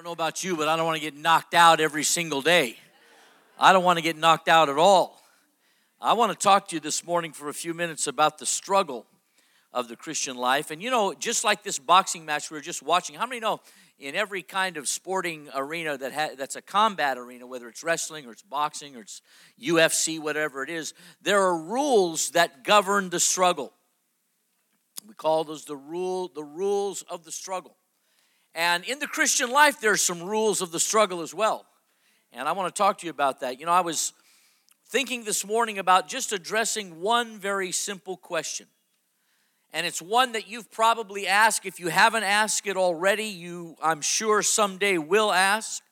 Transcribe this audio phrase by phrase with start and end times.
[0.00, 2.78] don't know about you, but I don't want to get knocked out every single day.
[3.58, 5.20] I don't want to get knocked out at all.
[6.00, 9.04] I want to talk to you this morning for a few minutes about the struggle
[9.74, 10.70] of the Christian life.
[10.70, 13.60] And you know, just like this boxing match we were just watching, how many know
[13.98, 18.24] in every kind of sporting arena that ha- that's a combat arena, whether it's wrestling
[18.24, 19.20] or it's boxing or it's
[19.62, 23.70] UFC, whatever it is, there are rules that govern the struggle.
[25.06, 27.76] We call those the rule, the rules of the struggle.
[28.54, 31.66] And in the Christian life, there's some rules of the struggle as well.
[32.32, 33.60] And I want to talk to you about that.
[33.60, 34.12] You know, I was
[34.86, 38.66] thinking this morning about just addressing one very simple question.
[39.72, 41.64] And it's one that you've probably asked.
[41.64, 45.82] If you haven't asked it already, you, I'm sure, someday will ask.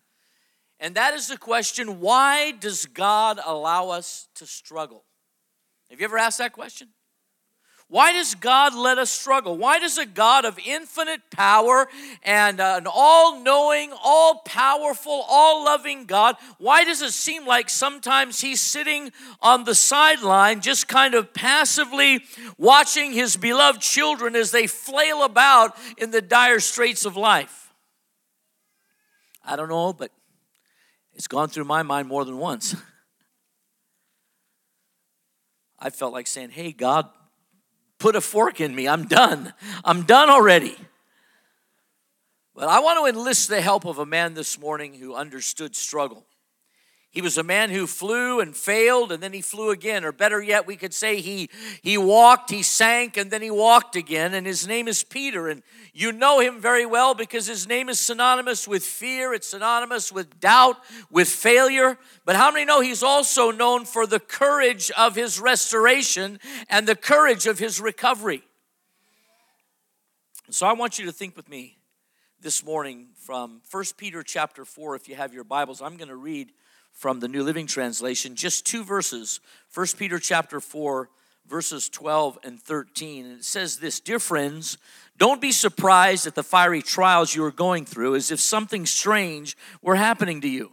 [0.81, 5.05] And that is the question why does God allow us to struggle?
[5.91, 6.89] Have you ever asked that question?
[7.91, 9.57] Why does God let us struggle?
[9.57, 11.89] Why does a God of infinite power
[12.23, 17.71] and uh, an all knowing, all powerful, all loving God, why does it seem like
[17.71, 22.21] sometimes He's sitting on the sideline just kind of passively
[22.59, 27.73] watching His beloved children as they flail about in the dire straits of life?
[29.43, 30.11] I don't know, but
[31.15, 32.77] it's gone through my mind more than once.
[35.79, 37.09] I felt like saying, Hey, God,
[37.99, 38.89] put a fork in me.
[38.89, 39.53] I'm done.
[39.85, 40.77] I'm done already.
[42.55, 46.27] But I want to enlist the help of a man this morning who understood struggle.
[47.11, 50.05] He was a man who flew and failed and then he flew again.
[50.05, 51.49] Or better yet, we could say he,
[51.81, 54.35] he walked, he sank, and then he walked again.
[54.35, 55.49] And his name is Peter.
[55.49, 55.63] And
[55.95, 60.39] you know him very well because his name is synonymous with fear, it's synonymous with
[60.39, 60.77] doubt,
[61.11, 61.99] with failure.
[62.27, 66.97] But how many know he's also known for the courage of his restoration and the
[66.97, 68.43] courage of his recovery?
[70.51, 71.79] So I want you to think with me
[72.41, 75.83] this morning from 1 Peter chapter 4 if you have your Bibles.
[75.83, 76.53] I'm going to read
[76.99, 79.39] from the New Living Translation, just two verses.
[79.73, 81.09] 1 Peter chapter 4,
[81.47, 83.25] verses 12 and 13.
[83.25, 84.79] And it says this Dear friends,
[85.17, 89.57] don't be surprised at the fiery trials you are going through as if something strange
[89.81, 90.73] were happening to you.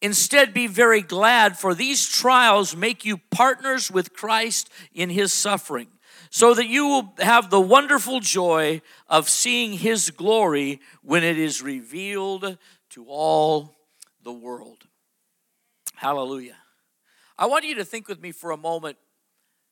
[0.00, 5.88] Instead, be very glad, for these trials make you partners with Christ in his suffering,
[6.30, 11.60] so that you will have the wonderful joy of seeing his glory when it is
[11.60, 12.56] revealed
[12.90, 13.76] to all
[14.22, 14.87] the world.
[15.98, 16.54] Hallelujah.
[17.36, 18.98] I want you to think with me for a moment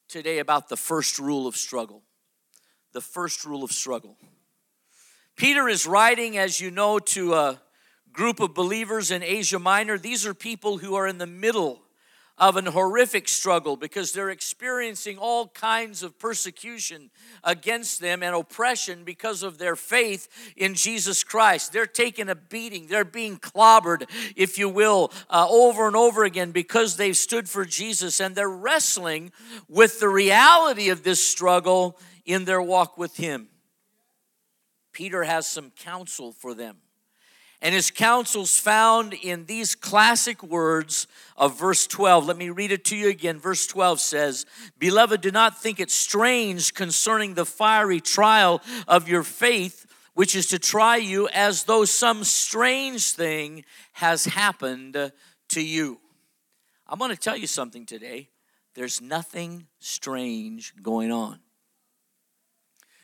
[0.09, 2.03] today about the first rule of struggle.
[2.93, 4.17] The first rule of struggle.
[5.37, 7.63] Peter is writing, as you know, to a
[8.13, 9.99] group of believers in Asia Minor.
[9.99, 11.83] These are people who are in the middle
[12.39, 17.11] of an horrific struggle because they're experiencing all kinds of persecution
[17.43, 21.73] against them and oppression because of their faith in Jesus Christ.
[21.73, 26.51] They're taking a beating, they're being clobbered, if you will, uh, over and over again
[26.51, 29.33] because they've stood for Jesus and they're wrestling
[29.69, 33.49] with the reality of this struggle in their walk with Him.
[34.93, 36.77] Peter has some counsel for them.
[37.63, 41.07] And his counsel's found in these classic words
[41.37, 42.27] of verse 12.
[42.27, 43.39] Let me read it to you again.
[43.39, 44.47] Verse 12 says,
[44.79, 50.47] Beloved, do not think it strange concerning the fiery trial of your faith, which is
[50.49, 55.13] to try you as though some strange thing has happened
[55.49, 55.99] to you.
[56.87, 58.29] I'm going to tell you something today.
[58.75, 61.41] There's nothing strange going on.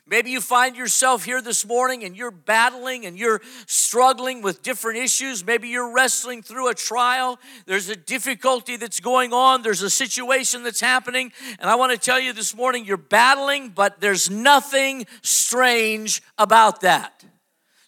[0.07, 4.99] Maybe you find yourself here this morning and you're battling and you're struggling with different
[4.99, 5.47] issues.
[5.47, 7.39] Maybe you're wrestling through a trial.
[7.67, 9.63] There's a difficulty that's going on.
[9.63, 11.33] There's a situation that's happening.
[11.61, 16.81] And I want to tell you this morning you're battling, but there's nothing strange about
[16.81, 17.25] that.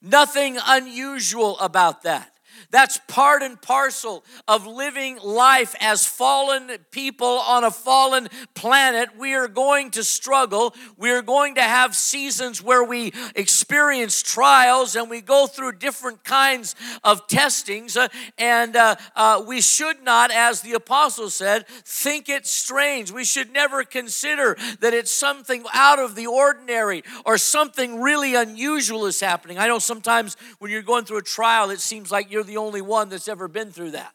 [0.01, 2.34] Nothing unusual about that.
[2.75, 9.11] That's part and parcel of living life as fallen people on a fallen planet.
[9.17, 10.75] We are going to struggle.
[10.97, 16.25] We are going to have seasons where we experience trials and we go through different
[16.25, 16.75] kinds
[17.05, 17.97] of testings.
[17.97, 23.13] Uh, and uh, uh, we should not, as the apostle said, think it strange.
[23.13, 29.07] We should never consider that it's something out of the ordinary or something really unusual
[29.07, 29.59] is happening.
[29.59, 32.64] I know sometimes when you're going through a trial, it seems like you're the only
[32.83, 34.15] one that's ever been through that.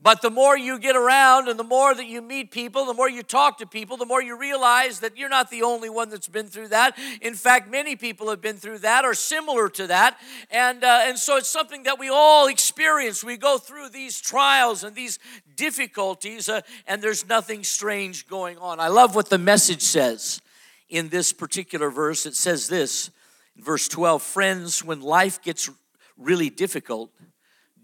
[0.00, 3.10] But the more you get around and the more that you meet people, the more
[3.10, 6.28] you talk to people, the more you realize that you're not the only one that's
[6.28, 6.96] been through that.
[7.20, 10.16] In fact, many people have been through that or similar to that.
[10.52, 13.24] And, uh, and so it's something that we all experience.
[13.24, 15.18] We go through these trials and these
[15.56, 18.78] difficulties, uh, and there's nothing strange going on.
[18.78, 20.40] I love what the message says
[20.88, 22.24] in this particular verse.
[22.24, 23.10] It says this
[23.56, 25.68] verse 12 Friends, when life gets
[26.18, 27.10] really difficult,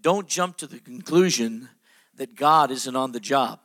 [0.01, 1.69] don't jump to the conclusion
[2.15, 3.59] that God isn't on the job.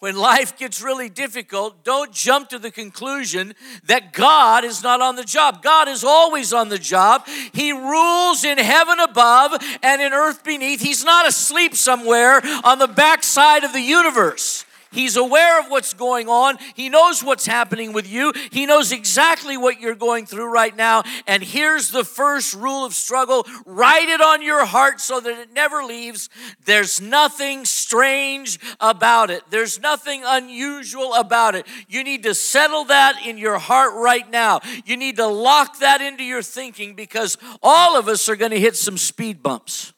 [0.00, 3.54] When life gets really difficult, don't jump to the conclusion
[3.86, 5.60] that God is not on the job.
[5.60, 7.26] God is always on the job.
[7.52, 10.80] He rules in heaven above and in earth beneath.
[10.80, 14.64] He's not asleep somewhere on the backside of the universe.
[14.90, 16.56] He's aware of what's going on.
[16.74, 18.32] He knows what's happening with you.
[18.50, 21.02] He knows exactly what you're going through right now.
[21.26, 25.52] And here's the first rule of struggle write it on your heart so that it
[25.52, 26.30] never leaves.
[26.64, 31.66] There's nothing strange about it, there's nothing unusual about it.
[31.88, 34.60] You need to settle that in your heart right now.
[34.84, 38.60] You need to lock that into your thinking because all of us are going to
[38.60, 39.92] hit some speed bumps.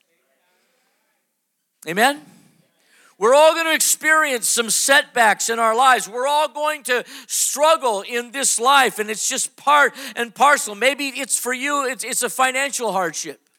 [1.89, 2.21] Amen?
[3.21, 6.09] We're all going to experience some setbacks in our lives.
[6.09, 10.75] We're all going to struggle in this life, and it's just part and parcel.
[10.75, 13.50] Maybe it's for you, it's, it's a financial hardship.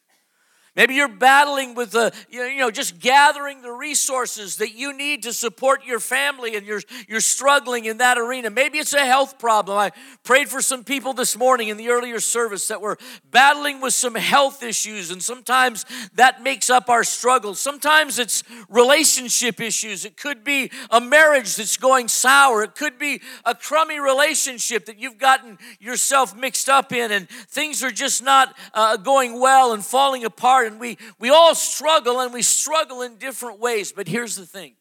[0.74, 5.34] Maybe you're battling with the, you know, just gathering the resources that you need to
[5.34, 6.80] support your family and you're,
[7.10, 8.50] you're struggling in that arena.
[8.50, 9.78] Maybe it's a health problem.
[9.78, 9.92] I
[10.24, 12.98] prayed for some people this morning in the earlier service that were
[13.30, 15.86] battling with some health issues, and sometimes
[16.16, 17.60] that makes up our struggles.
[17.60, 20.06] Sometimes it's relationship issues.
[20.06, 22.64] It could be a marriage that's going sour.
[22.64, 27.84] It could be a crummy relationship that you've gotten yourself mixed up in, and things
[27.84, 32.34] are just not uh, going well and falling apart and we, we all struggle and
[32.34, 33.92] we struggle in different ways.
[33.92, 34.76] But here's the thing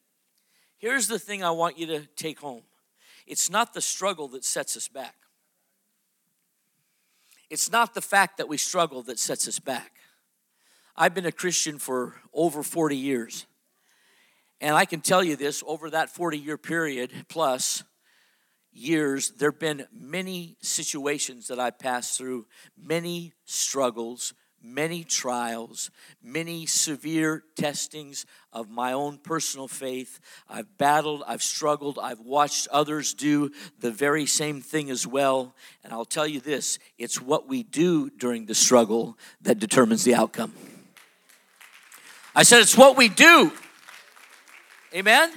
[0.79, 2.63] here's the thing I want you to take home
[3.27, 5.15] it's not the struggle that sets us back,
[7.49, 9.91] it's not the fact that we struggle that sets us back.
[10.95, 13.45] I've been a Christian for over 40 years.
[14.59, 17.83] And I can tell you this over that 40 year period plus
[18.71, 22.45] years, there have been many situations that I passed through,
[22.77, 25.91] many struggles, many trials,
[26.23, 30.19] many severe testings of my own personal faith.
[30.49, 35.55] I've battled, I've struggled, I've watched others do the very same thing as well.
[35.83, 40.15] And I'll tell you this it's what we do during the struggle that determines the
[40.15, 40.53] outcome.
[42.35, 43.51] I said, it's what we do.
[44.93, 45.31] Amen?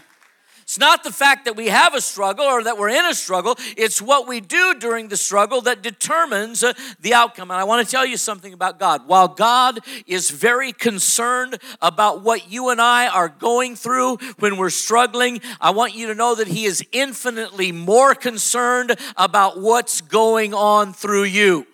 [0.74, 3.54] It's not the fact that we have a struggle or that we're in a struggle,
[3.76, 7.52] it's what we do during the struggle that determines uh, the outcome.
[7.52, 9.06] And I want to tell you something about God.
[9.06, 9.78] While God
[10.08, 15.70] is very concerned about what you and I are going through when we're struggling, I
[15.70, 21.22] want you to know that He is infinitely more concerned about what's going on through
[21.22, 21.68] you.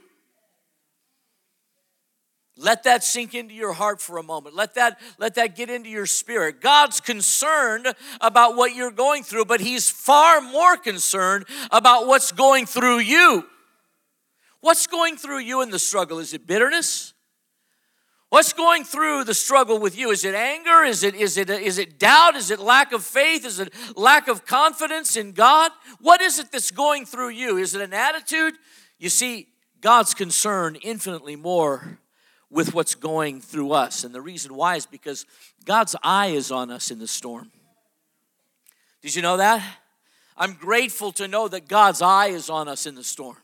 [2.61, 4.55] Let that sink into your heart for a moment.
[4.55, 6.61] Let that, let that get into your spirit.
[6.61, 7.87] God's concerned
[8.21, 13.47] about what you're going through, but He's far more concerned about what's going through you.
[14.61, 16.19] What's going through you in the struggle?
[16.19, 17.15] Is it bitterness?
[18.29, 20.11] What's going through the struggle with you?
[20.11, 20.85] Is it anger?
[20.85, 22.37] Is it, is it, is it doubt?
[22.37, 23.47] Is it lack of faith?
[23.47, 25.73] Is it lack of confidence in God?
[26.01, 27.57] What is it that's going through you?
[27.57, 28.55] Is it an attitude?
[28.99, 29.49] You see,
[29.81, 32.00] God's concerned infinitely more
[32.51, 34.05] with what's going through us.
[34.05, 35.25] And the reason why is because
[35.65, 37.51] God's eye is on us in the storm.
[39.03, 39.63] Did you know that?
[40.37, 43.37] I'm grateful to know that God's eye is on us in the storm.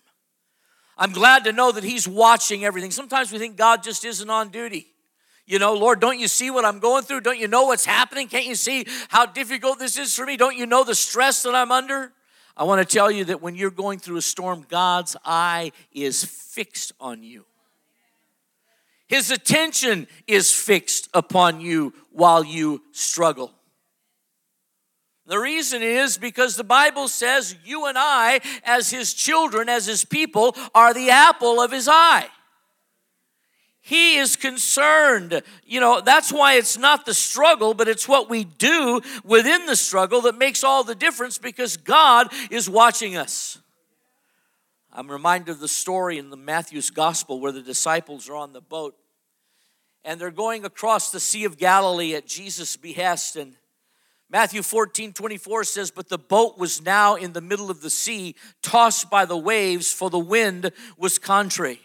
[0.98, 2.90] I'm glad to know that He's watching everything.
[2.90, 4.86] Sometimes we think God just isn't on duty.
[5.46, 7.20] You know, Lord, don't you see what I'm going through?
[7.20, 8.26] Don't you know what's happening?
[8.26, 10.36] Can't you see how difficult this is for me?
[10.36, 12.12] Don't you know the stress that I'm under?
[12.56, 16.24] I want to tell you that when you're going through a storm, God's eye is
[16.24, 17.44] fixed on you.
[19.08, 23.52] His attention is fixed upon you while you struggle.
[25.26, 30.04] The reason is because the Bible says you and I, as His children, as His
[30.04, 32.28] people, are the apple of His eye.
[33.80, 35.42] He is concerned.
[35.64, 39.76] You know, that's why it's not the struggle, but it's what we do within the
[39.76, 43.58] struggle that makes all the difference because God is watching us.
[44.96, 48.62] I'm reminded of the story in the Matthew's gospel where the disciples are on the
[48.62, 48.96] boat
[50.06, 53.36] and they're going across the Sea of Galilee at Jesus' behest.
[53.36, 53.56] And
[54.30, 58.36] Matthew 14 24 says, But the boat was now in the middle of the sea,
[58.62, 61.80] tossed by the waves, for the wind was contrary.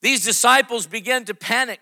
[0.00, 1.80] These disciples began to panic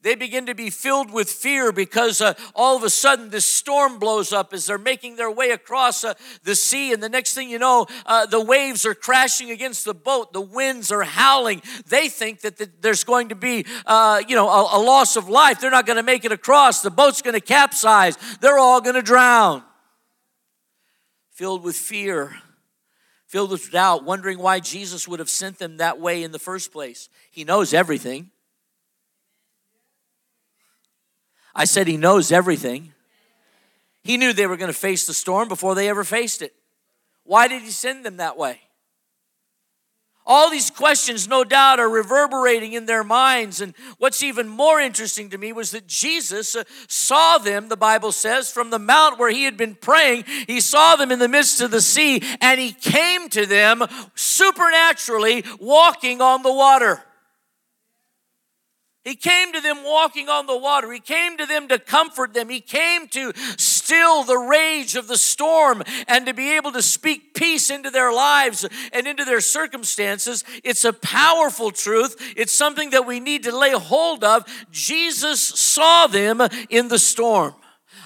[0.00, 3.98] they begin to be filled with fear because uh, all of a sudden this storm
[3.98, 6.14] blows up as they're making their way across uh,
[6.44, 6.92] the sea.
[6.92, 10.40] And the next thing you know, uh, the waves are crashing against the boat, the
[10.40, 11.62] winds are howling.
[11.88, 15.28] They think that the, there's going to be, uh, you know, a, a loss of
[15.28, 15.60] life.
[15.60, 16.80] They're not going to make it across.
[16.80, 18.16] The boat's going to capsize.
[18.40, 19.64] They're all going to drown.
[21.32, 22.36] Filled with fear,
[23.26, 26.72] filled with doubt, wondering why Jesus would have sent them that way in the first
[26.72, 27.08] place.
[27.32, 28.30] He knows everything.
[31.58, 32.92] I said he knows everything.
[34.04, 36.54] He knew they were going to face the storm before they ever faced it.
[37.24, 38.60] Why did he send them that way?
[40.24, 43.60] All these questions, no doubt, are reverberating in their minds.
[43.60, 48.12] And what's even more interesting to me was that Jesus uh, saw them, the Bible
[48.12, 50.24] says, from the mount where he had been praying.
[50.46, 53.82] He saw them in the midst of the sea, and he came to them
[54.14, 57.02] supernaturally walking on the water.
[59.04, 60.92] He came to them walking on the water.
[60.92, 62.48] He came to them to comfort them.
[62.48, 67.32] He came to still the rage of the storm and to be able to speak
[67.32, 70.44] peace into their lives and into their circumstances.
[70.62, 72.16] It's a powerful truth.
[72.36, 74.44] It's something that we need to lay hold of.
[74.70, 77.54] Jesus saw them in the storm.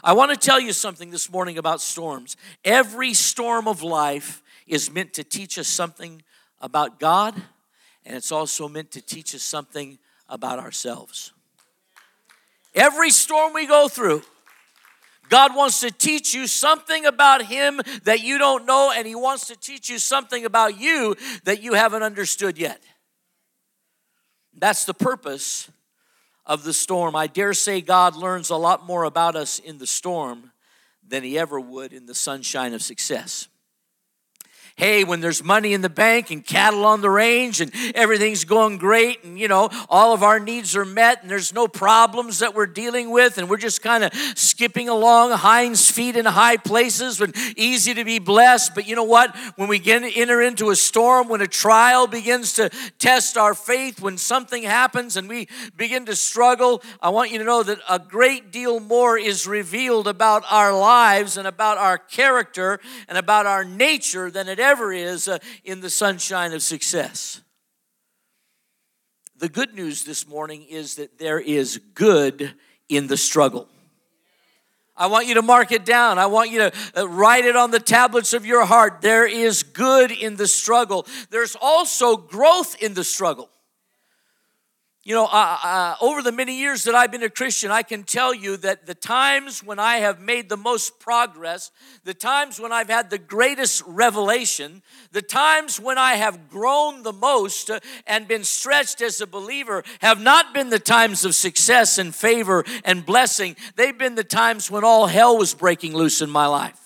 [0.05, 2.37] I want to tell you something this morning about storms.
[2.65, 6.23] Every storm of life is meant to teach us something
[6.61, 7.35] about God,
[8.05, 9.99] and it's also meant to teach us something
[10.33, 11.33] about ourselves.
[12.75, 14.23] Every storm we go through,
[15.29, 19.47] God wants to teach you something about Him that you don't know, and He wants
[19.49, 22.83] to teach you something about you that you haven't understood yet.
[24.59, 25.71] That's the purpose
[26.47, 27.15] of the storm.
[27.15, 30.53] I dare say God learns a lot more about us in the storm
[31.07, 33.49] than He ever would in the sunshine of success
[34.77, 38.79] hey, when there's money in the bank and cattle on the range and everything's going
[38.79, 42.55] great and, you know, all of our needs are met and there's no problems that
[42.55, 47.21] we're dealing with and we're just kind of skipping along hinds feet in high places
[47.21, 48.75] and easy to be blessed.
[48.75, 49.35] But you know what?
[49.57, 54.01] When we get enter into a storm, when a trial begins to test our faith,
[54.01, 57.99] when something happens and we begin to struggle, I want you to know that a
[57.99, 63.65] great deal more is revealed about our lives and about our character and about our
[63.65, 67.43] nature than it ever is uh, in the sunshine of success.
[69.37, 72.55] The good news this morning is that there is good
[72.89, 73.69] in the struggle.
[74.97, 76.19] I want you to mark it down.
[76.19, 79.01] I want you to uh, write it on the tablets of your heart.
[79.01, 81.07] There is good in the struggle.
[81.31, 83.51] There's also growth in the struggle.
[85.05, 88.05] You know, uh, uh, over the many years that I've been a Christian, I can
[88.05, 91.73] tell you that the times when I have made the most progress,
[92.05, 94.81] the times when I've had the greatest revelation,
[95.11, 99.83] the times when I have grown the most uh, and been stretched as a believer
[100.01, 103.57] have not been the times of success and favor and blessing.
[103.75, 106.82] They've been the times when all hell was breaking loose in my life.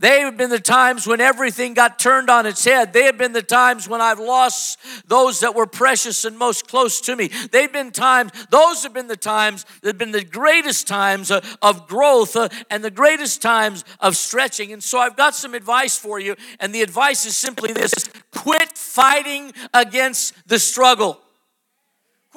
[0.00, 2.92] They have been the times when everything got turned on its head.
[2.92, 4.78] They have been the times when I've lost
[5.08, 7.30] those that were precious and most close to me.
[7.50, 11.40] They've been times, those have been the times that have been the greatest times uh,
[11.62, 14.72] of growth uh, and the greatest times of stretching.
[14.72, 17.92] And so I've got some advice for you, and the advice is simply this
[18.32, 21.20] quit fighting against the struggle.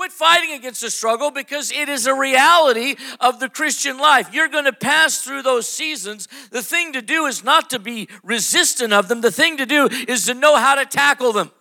[0.02, 4.34] Quit fighting against the struggle because it is a reality of the Christian life.
[4.34, 6.28] You're going to pass through those seasons.
[6.50, 9.88] The thing to do is not to be resistant of them, the thing to do
[10.08, 11.52] is to know how to tackle them.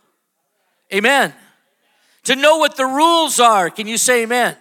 [0.91, 1.35] Amen.
[2.25, 3.69] To know what the rules are.
[3.69, 4.57] Can you say amen?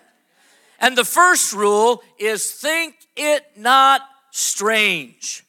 [0.82, 5.46] And the first rule is think it not strange.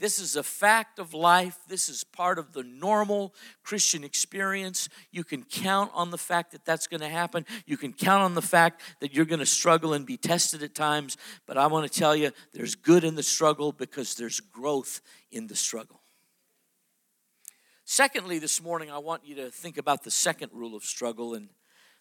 [0.00, 1.58] This is a fact of life.
[1.68, 4.88] This is part of the normal Christian experience.
[5.12, 7.44] You can count on the fact that that's going to happen.
[7.66, 10.74] You can count on the fact that you're going to struggle and be tested at
[10.74, 11.18] times.
[11.46, 15.48] But I want to tell you, there's good in the struggle because there's growth in
[15.48, 16.00] the struggle.
[17.84, 21.34] Secondly, this morning, I want you to think about the second rule of struggle.
[21.34, 21.50] And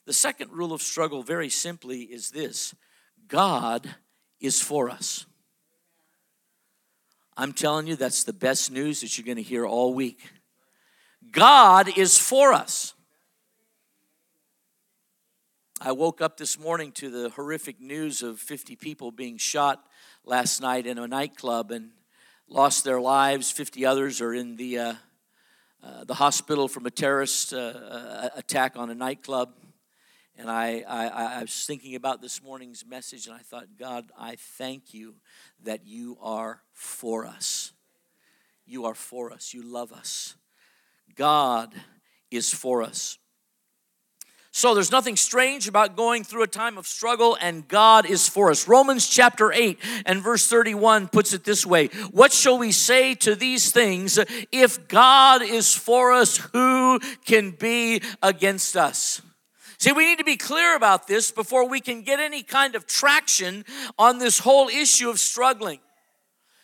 [0.05, 2.73] the second rule of struggle, very simply, is this
[3.27, 3.95] God
[4.39, 5.25] is for us.
[7.39, 10.29] I'm telling you, that's the best news that you're going to hear all week.
[11.31, 12.93] God is for us.
[15.79, 19.81] I woke up this morning to the horrific news of 50 people being shot
[20.25, 21.91] last night in a nightclub and
[22.49, 23.49] lost their lives.
[23.49, 24.93] 50 others are in the, uh,
[25.81, 29.53] uh, the hospital from a terrorist uh, uh attack on a nightclub.
[30.39, 34.37] And I, I, I was thinking about this morning's message, and I thought, God, I
[34.37, 35.15] thank you
[35.65, 37.73] that you are for us.
[38.65, 39.53] You are for us.
[39.53, 40.35] You love us.
[41.13, 41.75] God
[42.31, 43.17] is for us.
[44.51, 48.49] So there's nothing strange about going through a time of struggle, and God is for
[48.49, 48.65] us.
[48.65, 53.35] Romans chapter 8 and verse 31 puts it this way What shall we say to
[53.35, 54.17] these things?
[54.53, 59.21] If God is for us, who can be against us?
[59.79, 62.85] See, we need to be clear about this before we can get any kind of
[62.85, 63.63] traction
[63.97, 65.79] on this whole issue of struggling.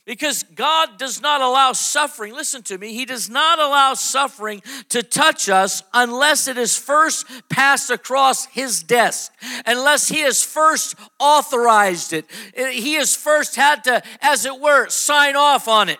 [0.05, 5.01] Because God does not allow suffering, listen to me, He does not allow suffering to
[5.01, 9.31] touch us unless it is first passed across His desk,
[9.65, 12.25] unless He has first authorized it.
[12.53, 15.99] He has first had to, as it were, sign off on it.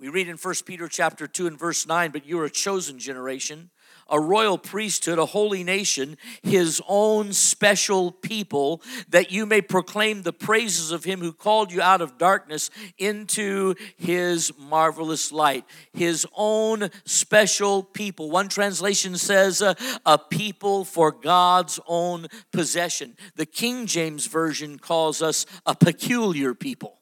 [0.00, 2.98] We read in 1 Peter chapter 2 and verse 9, but you are a chosen
[2.98, 3.70] generation
[4.08, 10.32] a royal priesthood, a holy nation, his own special people, that you may proclaim the
[10.32, 15.64] praises of him who called you out of darkness into his marvelous light.
[15.92, 18.30] His own special people.
[18.30, 23.16] One translation says, uh, a people for God's own possession.
[23.36, 26.98] The King James Version calls us a peculiar people.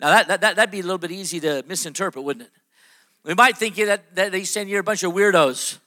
[0.00, 2.52] Now, that, that, that'd be a little bit easy to misinterpret, wouldn't it?
[3.24, 5.78] We might think that, that he's saying you're a bunch of weirdos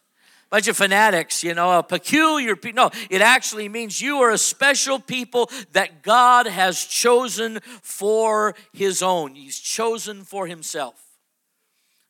[0.49, 2.83] bunch of fanatics, you know, a peculiar people.
[2.83, 9.01] No, it actually means you are a special people that God has chosen for his
[9.01, 9.35] own.
[9.35, 10.95] He's chosen for himself.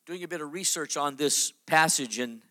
[0.05, 2.41] Doing a bit of research on this passage, and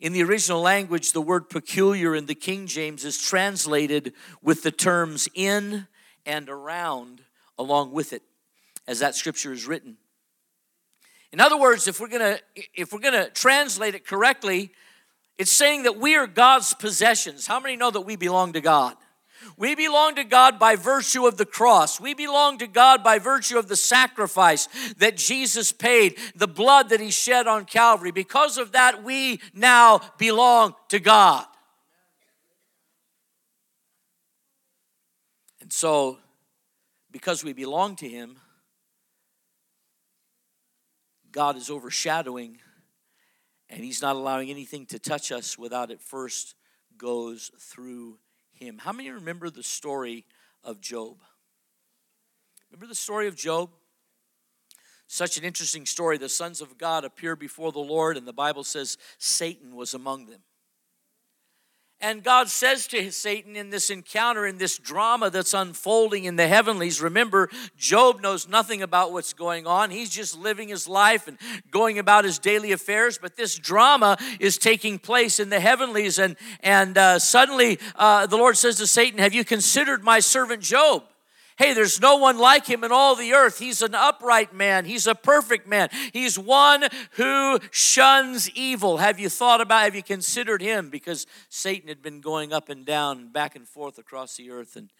[0.00, 4.72] in the original language, the word peculiar in the King James is translated with the
[4.72, 5.86] terms in
[6.26, 7.22] and around
[7.58, 8.22] along with it,
[8.88, 9.96] as that scripture is written.
[11.32, 12.38] In other words, if we're gonna
[12.74, 14.72] if we're gonna translate it correctly,
[15.42, 17.48] it's saying that we are God's possessions.
[17.48, 18.94] How many know that we belong to God?
[19.56, 21.98] We belong to God by virtue of the cross.
[21.98, 24.68] We belong to God by virtue of the sacrifice
[24.98, 28.12] that Jesus paid, the blood that He shed on Calvary.
[28.12, 31.44] Because of that, we now belong to God.
[35.60, 36.18] And so,
[37.10, 38.36] because we belong to Him,
[41.32, 42.58] God is overshadowing
[43.72, 46.54] and He's not allowing anything to touch us without it first
[46.98, 48.18] goes through
[48.52, 48.78] Him.
[48.78, 50.26] How many remember the story
[50.62, 51.16] of Job?
[52.70, 53.70] Remember the story of Job?
[55.06, 56.18] Such an interesting story.
[56.18, 60.26] The sons of God appear before the Lord, and the Bible says Satan was among
[60.26, 60.40] them.
[62.02, 66.48] And God says to Satan in this encounter, in this drama that's unfolding in the
[66.48, 69.90] heavenlies, remember, Job knows nothing about what's going on.
[69.92, 71.38] He's just living his life and
[71.70, 73.18] going about his daily affairs.
[73.18, 76.18] But this drama is taking place in the heavenlies.
[76.18, 80.62] And, and uh, suddenly uh, the Lord says to Satan, Have you considered my servant
[80.62, 81.04] Job?
[81.58, 83.58] Hey, there's no one like him in all the earth.
[83.58, 84.84] He's an upright man.
[84.84, 85.90] He's a perfect man.
[86.12, 88.96] He's one who shuns evil.
[88.98, 90.88] Have you thought about, have you considered him?
[90.88, 94.90] Because Satan had been going up and down, back and forth across the earth, and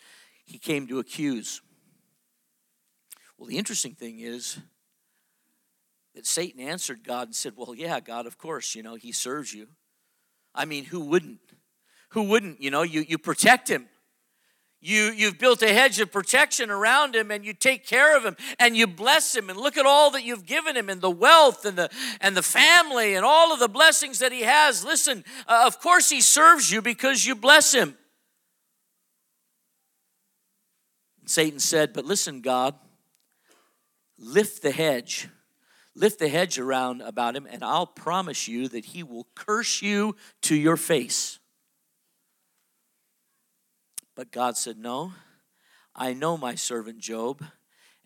[0.45, 1.63] he came to accuse.
[3.39, 4.59] Well, the interesting thing is
[6.15, 9.53] that Satan answered God and said, Well, yeah, God, of course, you know, he serves
[9.53, 9.69] you.
[10.55, 11.41] I mean, who wouldn't?
[12.11, 12.61] Who wouldn't?
[12.61, 13.89] You know, you, you protect him.
[14.85, 18.37] You, you've built a hedge of protection around him and you take care of him
[18.59, 21.65] and you bless him and look at all that you've given him and the wealth
[21.65, 21.89] and the,
[22.21, 24.85] and the family and all of the blessings that he has.
[24.85, 27.97] Listen, uh, of course he serves you because you bless him.
[31.27, 32.75] Satan said, But listen, God,
[34.19, 35.29] lift the hedge.
[35.95, 40.17] Lift the hedge around about him, and I'll promise you that he will curse you
[40.43, 41.39] to your face.
[44.15, 45.13] But God said, No,
[45.95, 47.45] I know my servant Job,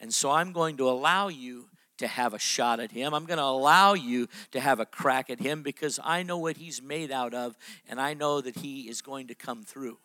[0.01, 3.15] and so I'm going to allow you to have a shot at him.
[3.15, 6.59] I'm going to allow you to have a crack at him because I know what
[6.59, 7.57] he's made out of,
[7.89, 9.99] and I know that he is going to come through.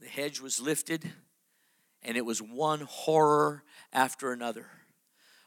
[0.00, 1.10] The hedge was lifted,
[2.02, 4.66] and it was one horror after another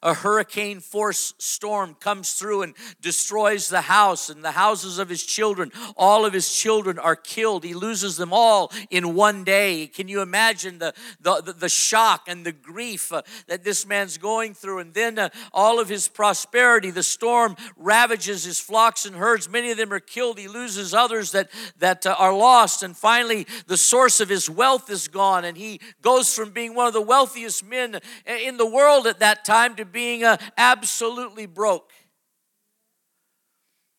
[0.03, 5.23] a hurricane force storm comes through and destroys the house and the houses of his
[5.23, 5.71] children.
[5.95, 7.63] All of his children are killed.
[7.63, 9.87] He loses them all in one day.
[9.87, 14.53] Can you imagine the, the, the shock and the grief uh, that this man's going
[14.53, 14.79] through?
[14.79, 19.49] And then uh, all of his prosperity, the storm ravages his flocks and herds.
[19.49, 20.37] Many of them are killed.
[20.37, 22.83] He loses others that, that uh, are lost.
[22.83, 25.45] And finally, the source of his wealth is gone.
[25.45, 29.45] And he goes from being one of the wealthiest men in the world at that
[29.45, 31.91] time to being uh, absolutely broke.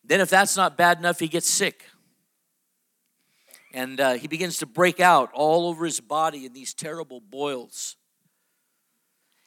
[0.03, 1.83] Then, if that's not bad enough, he gets sick.
[3.73, 7.95] And uh, he begins to break out all over his body in these terrible boils.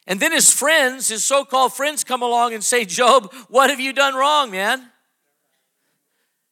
[0.09, 3.79] And then his friends, his so called friends, come along and say, Job, what have
[3.79, 4.91] you done wrong, man?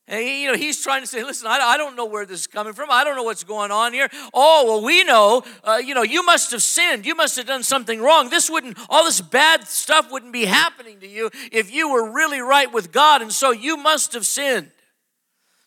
[0.08, 2.46] And you know, he's trying to say, listen, I, I don't know where this is
[2.46, 2.90] coming from.
[2.90, 4.08] I don't know what's going on here.
[4.32, 7.04] Oh, well, we know, uh, you know, you must have sinned.
[7.04, 8.30] You must have done something wrong.
[8.30, 12.40] This wouldn't, all this bad stuff wouldn't be happening to you if you were really
[12.40, 13.20] right with God.
[13.20, 14.70] And so you must have sinned.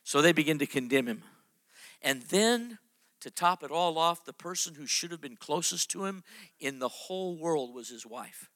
[0.03, 1.23] So they begin to condemn him.
[2.01, 2.79] And then
[3.19, 6.23] to top it all off, the person who should have been closest to him
[6.61, 8.49] in the whole world was his wife.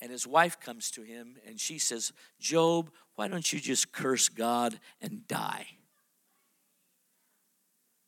[0.00, 4.30] And his wife comes to him and she says, Job, why don't you just curse
[4.30, 5.66] God and die?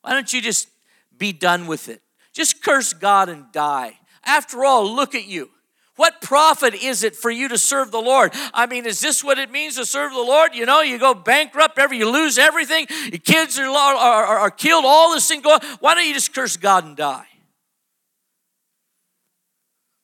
[0.00, 0.68] Why don't you just
[1.14, 2.00] be done with it?
[2.32, 3.98] Just curse God and die.
[4.24, 5.50] After all, look at you.
[5.96, 8.32] What profit is it for you to serve the Lord?
[8.54, 10.54] I mean, is this what it means to serve the Lord?
[10.54, 14.50] You know, you go bankrupt, ever you lose everything, your kids are, are, are, are
[14.50, 15.60] killed, all this thing going.
[15.80, 17.26] Why don't you just curse God and die?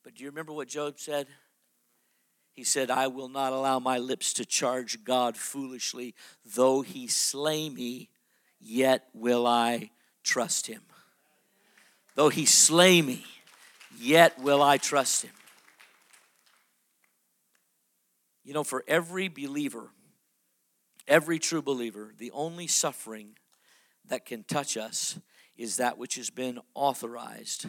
[0.05, 1.29] But do you remember what Job said?
[2.59, 6.17] He said, I will not allow my lips to charge God foolishly.
[6.45, 8.09] Though he slay me,
[8.61, 9.91] yet will I
[10.25, 10.83] trust him.
[12.17, 13.25] Though he slay me,
[13.97, 15.31] yet will I trust him.
[18.43, 19.91] You know, for every believer,
[21.07, 23.37] every true believer, the only suffering
[24.09, 25.21] that can touch us
[25.57, 27.67] is that which has been authorized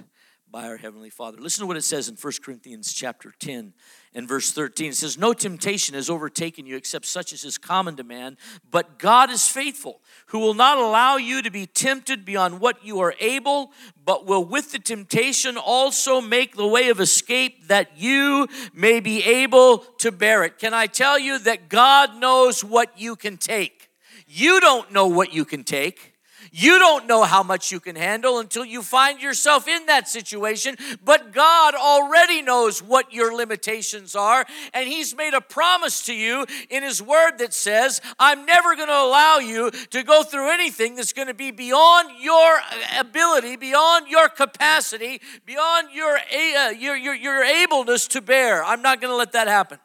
[0.52, 1.38] by our heavenly father.
[1.40, 3.74] Listen to what it says in 1 corinthians chapter 10
[4.16, 7.96] and verse 13 it says no temptation has overtaken you except such as is common
[7.96, 8.36] to man
[8.72, 13.00] but god is faithful who will not allow you to be tempted beyond what you
[13.00, 13.72] are able
[14.04, 19.24] but will with the temptation also make the way of escape that you may be
[19.24, 20.58] able to bear it.
[20.58, 23.90] Can i tell you that god knows what you can take?
[24.28, 26.09] You don't know what you can take
[26.52, 30.76] you don't know how much you can handle until you find yourself in that situation,
[31.04, 36.46] but God already knows what your limitations are, and He's made a promise to you
[36.70, 40.96] in His Word that says, I'm never going to allow you to go through anything
[40.96, 42.60] that's going to be beyond your
[43.00, 48.64] ability, beyond your capacity, beyond your, uh, your, your, your ableness to bear.
[48.64, 49.80] I'm not going to let that happen.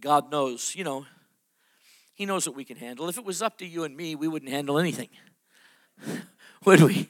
[0.00, 1.06] God knows, you know,
[2.18, 3.08] he knows what we can handle.
[3.08, 5.08] If it was up to you and me, we wouldn't handle anything,
[6.64, 7.08] would we?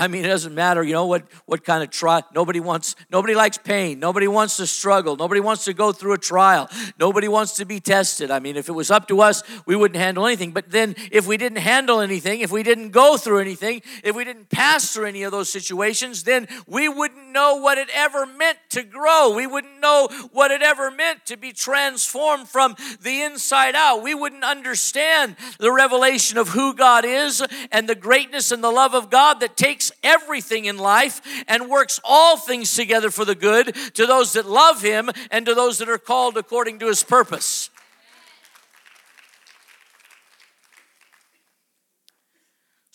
[0.00, 2.22] I mean, it doesn't matter, you know, what, what kind of trial.
[2.34, 4.00] Nobody wants, nobody likes pain.
[4.00, 5.14] Nobody wants to struggle.
[5.14, 6.70] Nobody wants to go through a trial.
[6.98, 8.30] Nobody wants to be tested.
[8.30, 10.52] I mean, if it was up to us, we wouldn't handle anything.
[10.52, 14.24] But then, if we didn't handle anything, if we didn't go through anything, if we
[14.24, 18.56] didn't pass through any of those situations, then we wouldn't know what it ever meant
[18.70, 19.34] to grow.
[19.36, 24.02] We wouldn't know what it ever meant to be transformed from the inside out.
[24.02, 28.94] We wouldn't understand the revelation of who God is and the greatness and the love
[28.94, 33.74] of God that takes everything in life and works all things together for the good
[33.94, 37.70] to those that love him and to those that are called according to his purpose.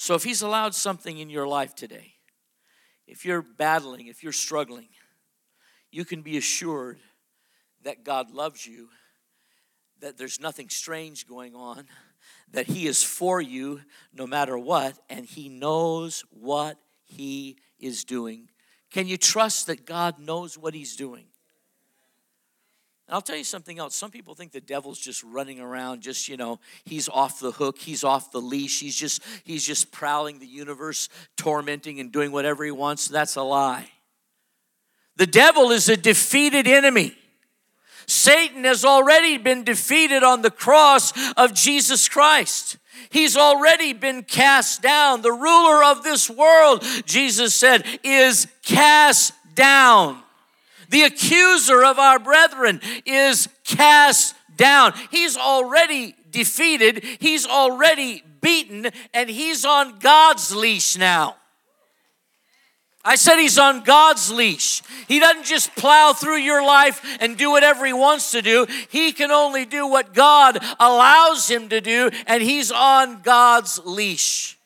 [0.06, 2.14] So, if He's allowed something in your life today,
[3.08, 4.90] if you're battling, if you're struggling,
[5.92, 7.00] you can be assured
[7.82, 8.90] that God loves you,
[10.02, 11.88] that there's nothing strange going on,
[12.52, 13.82] that He is for you
[14.14, 18.50] no matter what, and He knows what He is doing.
[18.92, 21.26] Can you trust that God knows what He's doing?
[23.08, 23.96] And I'll tell you something else.
[23.96, 27.78] Some people think the devil's just running around, just, you know, he's off the hook,
[27.78, 32.66] he's off the leash, he's just he's just prowling the universe, tormenting and doing whatever
[32.66, 33.08] he wants.
[33.08, 33.92] That's a lie.
[35.18, 37.16] The devil is a defeated enemy.
[38.08, 42.78] Satan has already been defeated on the cross of Jesus Christ.
[43.10, 45.22] He's already been cast down.
[45.22, 50.22] The ruler of this world, Jesus said, is cast down.
[50.90, 54.94] The accuser of our brethren is cast down.
[55.12, 61.38] He's already defeated, he's already beaten, and he's on God's leash now.
[63.06, 64.82] I said he's on God's leash.
[65.08, 68.66] He doesn't just plow through your life and do whatever he wants to do.
[68.90, 74.58] He can only do what God allows him to do, and he's on God's leash.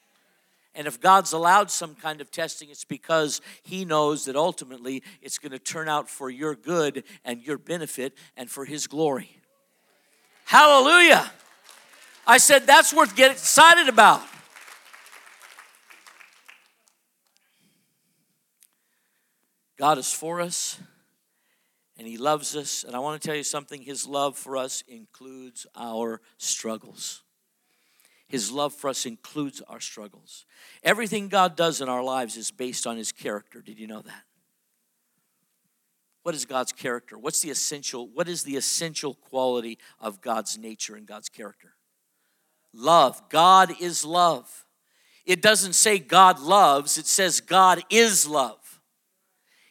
[0.79, 5.37] And if God's allowed some kind of testing, it's because He knows that ultimately it's
[5.37, 9.35] going to turn out for your good and your benefit and for His glory.
[10.45, 11.29] Hallelujah.
[12.25, 14.21] I said that's worth getting excited about.
[19.79, 20.77] God is for us
[21.97, 22.83] and He loves us.
[22.83, 27.23] And I want to tell you something His love for us includes our struggles.
[28.27, 30.45] His love for us includes our struggles.
[30.83, 33.61] Everything God does in our lives is based on His character.
[33.61, 34.23] Did you know that?
[36.23, 37.17] What is God's character?
[37.17, 38.07] What's the essential?
[38.13, 41.73] What is the essential quality of God's nature and God's character?
[42.73, 43.29] Love.
[43.29, 44.65] God is love.
[45.25, 48.68] It doesn't say God loves, it says God is love.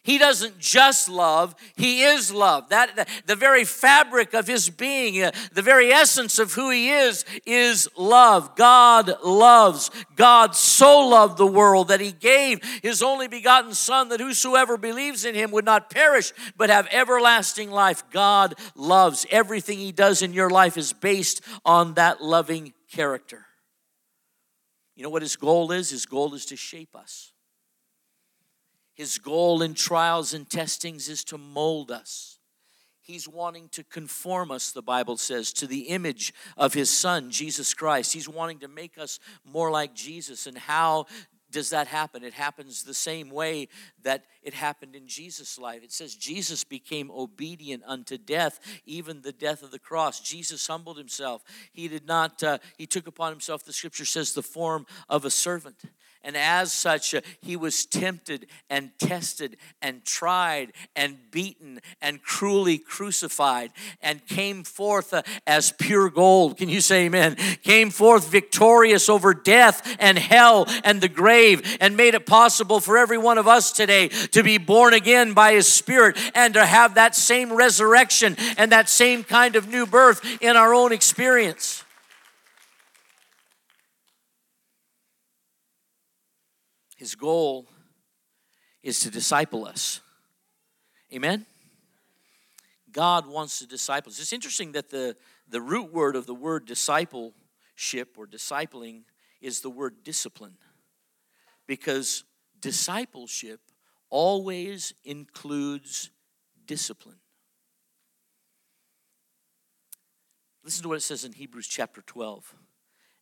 [0.03, 2.69] He doesn't just love, he is love.
[2.69, 6.89] That the, the very fabric of his being, uh, the very essence of who he
[6.89, 8.55] is is love.
[8.55, 9.91] God loves.
[10.15, 15.25] God so loved the world that he gave his only begotten son that whosoever believes
[15.25, 18.03] in him would not perish but have everlasting life.
[18.09, 19.25] God loves.
[19.29, 23.45] Everything he does in your life is based on that loving character.
[24.95, 25.89] You know what his goal is?
[25.89, 27.33] His goal is to shape us.
[28.99, 32.37] His goal in trials and testings is to mold us.
[32.99, 37.73] He's wanting to conform us, the Bible says, to the image of His Son, Jesus
[37.73, 38.11] Christ.
[38.11, 40.47] He's wanting to make us more like Jesus.
[40.47, 41.05] And how
[41.49, 42.25] does that happen?
[42.25, 43.69] It happens the same way
[44.03, 45.81] that it happened in Jesus' life.
[45.81, 50.19] It says Jesus became obedient unto death, even the death of the cross.
[50.19, 51.41] Jesus humbled himself.
[51.71, 55.31] He did not, uh, he took upon himself, the scripture says, the form of a
[55.31, 55.85] servant.
[56.21, 62.77] And as such, uh, he was tempted and tested and tried and beaten and cruelly
[62.77, 66.57] crucified and came forth uh, as pure gold.
[66.57, 67.35] Can you say amen?
[67.63, 72.97] Came forth victorious over death and hell and the grave and made it possible for
[72.97, 76.95] every one of us today to be born again by his spirit and to have
[76.95, 81.85] that same resurrection and that same kind of new birth in our own experience.
[86.99, 87.65] His goal
[88.83, 90.01] is to disciple us.
[91.13, 91.45] Amen?
[92.91, 94.19] God wants to disciple us.
[94.19, 95.15] It's interesting that the,
[95.47, 99.03] the root word of the word discipleship or discipling
[99.39, 100.57] is the word discipline.
[101.67, 102.25] Because
[102.59, 103.61] discipleship
[104.09, 106.09] always includes
[106.65, 107.21] discipline.
[110.65, 112.53] Listen to what it says in Hebrews chapter 12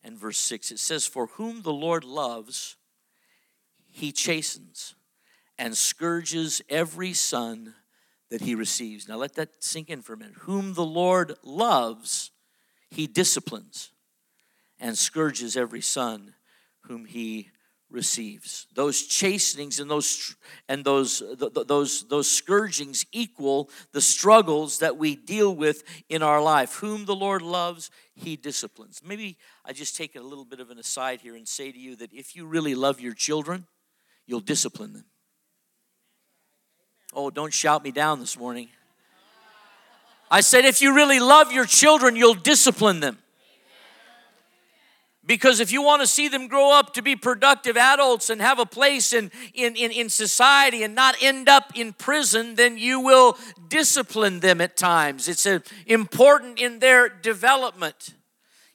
[0.02, 0.72] and verse 6.
[0.72, 2.74] It says, For whom the Lord loves,
[3.98, 4.94] he chastens
[5.58, 7.74] and scourges every son
[8.30, 9.08] that he receives.
[9.08, 10.36] Now let that sink in for a minute.
[10.40, 12.30] Whom the Lord loves,
[12.90, 13.90] he disciplines
[14.78, 16.34] and scourges every son
[16.82, 17.50] whom he
[17.90, 18.66] receives.
[18.74, 20.36] Those chastenings and those
[20.68, 26.74] and those those those scourgings equal the struggles that we deal with in our life.
[26.76, 29.00] Whom the Lord loves, he disciplines.
[29.04, 31.96] Maybe I just take a little bit of an aside here and say to you
[31.96, 33.66] that if you really love your children,
[34.28, 35.04] you'll discipline them.
[37.12, 38.68] Oh, don't shout me down this morning.
[40.30, 43.18] I said, if you really love your children, you'll discipline them.
[45.24, 48.58] Because if you want to see them grow up to be productive adults and have
[48.58, 53.00] a place in, in, in, in, society and not end up in prison, then you
[53.00, 53.36] will
[53.68, 55.28] discipline them at times.
[55.28, 58.14] It's a, important in their development.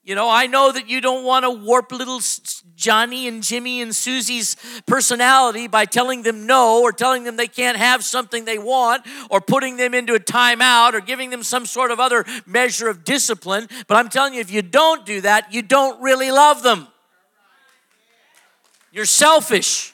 [0.06, 2.20] You know, I know that you don't want to warp little
[2.76, 7.78] Johnny and Jimmy and Susie's personality by telling them no or telling them they can't
[7.78, 11.89] have something they want or putting them into a timeout or giving them some sort
[11.89, 13.70] of other measure of discipline.
[13.88, 16.88] But I'm telling you, if you don't do that, you don't really love them.
[18.92, 19.93] You're selfish.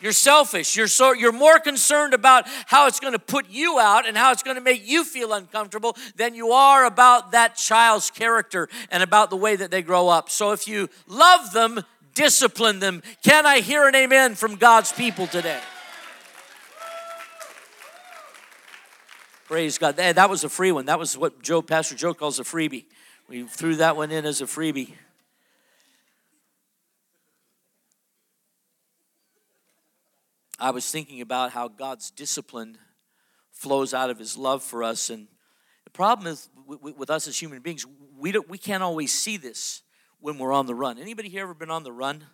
[0.00, 0.76] You're selfish.
[0.76, 4.30] You're so you're more concerned about how it's going to put you out and how
[4.30, 9.02] it's going to make you feel uncomfortable than you are about that child's character and
[9.02, 10.30] about the way that they grow up.
[10.30, 11.82] So if you love them,
[12.14, 13.02] discipline them.
[13.24, 15.60] Can I hear an amen from God's people today?
[19.46, 19.96] Praise God.
[19.96, 20.86] That was a free one.
[20.86, 22.84] That was what Joe, Pastor Joe calls a freebie.
[23.28, 24.92] We threw that one in as a freebie.
[30.58, 32.78] I was thinking about how God's discipline
[33.50, 35.10] flows out of his love for us.
[35.10, 35.28] And
[35.84, 37.86] the problem is with us as human beings,
[38.18, 39.82] we, don't, we can't always see this
[40.20, 40.98] when we're on the run.
[40.98, 42.24] Anybody here ever been on the run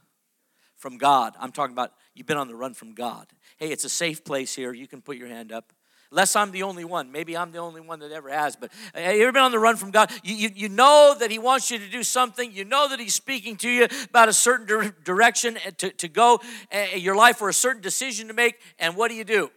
[0.77, 1.35] from God?
[1.39, 3.27] I'm talking about you've been on the run from God.
[3.59, 4.73] Hey, it's a safe place here.
[4.73, 5.73] You can put your hand up.
[6.11, 7.11] Unless I'm the only one.
[7.11, 8.57] Maybe I'm the only one that ever has.
[8.57, 10.11] But have you ever been on the run from God?
[10.23, 12.53] You, you, you know that He wants you to do something.
[12.53, 16.41] You know that He's speaking to you about a certain di- direction to, to go,
[16.73, 18.61] uh, your life, or a certain decision to make.
[18.79, 19.51] And what do you do?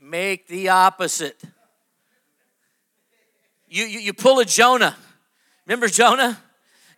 [0.00, 1.40] Make the opposite.
[3.68, 4.96] You, you, you pull a Jonah.
[5.66, 6.42] Remember Jonah?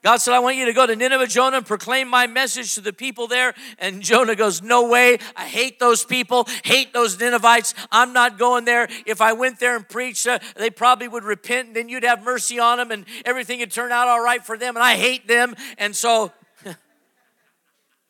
[0.02, 2.80] God said, I want you to go to Nineveh, Jonah, and proclaim my message to
[2.80, 3.54] the people there.
[3.78, 5.18] And Jonah goes, No way.
[5.36, 7.72] I hate those people, hate those Ninevites.
[7.92, 8.88] I'm not going there.
[9.06, 12.24] If I went there and preached, uh, they probably would repent, and then you'd have
[12.24, 14.76] mercy on them, and everything would turn out all right for them.
[14.76, 15.54] And I hate them.
[15.78, 16.32] And so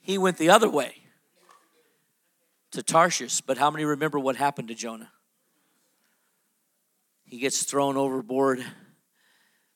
[0.01, 0.97] he went the other way
[2.71, 3.43] to Tarshish.
[3.43, 5.11] But how many remember what happened to Jonah?
[7.27, 8.65] He gets thrown overboard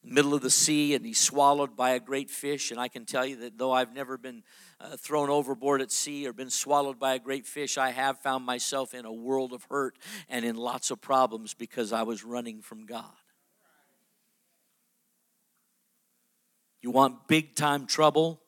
[0.06, 2.70] middle of the sea and he's swallowed by a great fish.
[2.70, 4.42] And I can tell you that though I've never been
[4.80, 8.46] uh, thrown overboard at sea or been swallowed by a great fish, I have found
[8.46, 12.62] myself in a world of hurt and in lots of problems because I was running
[12.62, 13.04] from God.
[16.80, 18.40] You want big time trouble?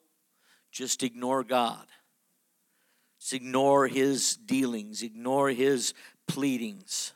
[0.71, 1.87] Just ignore God.
[3.19, 5.93] Just ignore his dealings, ignore his
[6.29, 7.13] pleadings.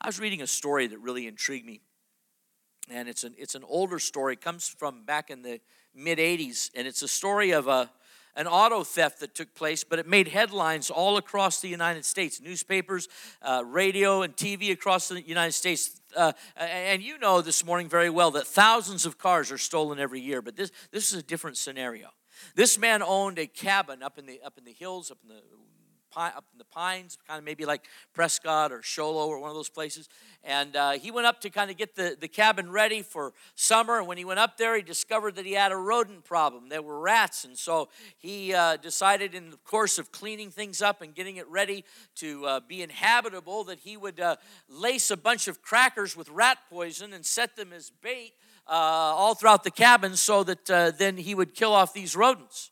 [0.00, 1.82] I was reading a story that really intrigued me.
[2.90, 5.60] And it's an, it's an older story, it comes from back in the
[5.94, 6.70] mid 80s.
[6.74, 7.90] And it's a story of a,
[8.36, 12.40] an auto theft that took place, but it made headlines all across the United States
[12.40, 13.08] newspapers,
[13.42, 16.00] uh, radio, and TV across the United States.
[16.16, 20.20] Uh, and you know this morning very well that thousands of cars are stolen every
[20.20, 22.08] year, but this, this is a different scenario.
[22.54, 25.42] This man owned a cabin up in the, up in the hills, up in the
[26.16, 29.56] up in the pines, kind of maybe like Prescott or Show Low or one of
[29.56, 30.08] those places.
[30.42, 33.98] And uh, he went up to kind of get the, the cabin ready for summer.
[33.98, 36.68] And when he went up there, he discovered that he had a rodent problem.
[36.68, 37.44] There were rats.
[37.44, 41.48] And so he uh, decided, in the course of cleaning things up and getting it
[41.48, 41.84] ready
[42.16, 44.36] to uh, be inhabitable, that he would uh,
[44.68, 48.32] lace a bunch of crackers with rat poison and set them as bait.
[48.66, 52.70] Uh, all throughout the cabin, so that uh, then he would kill off these rodents.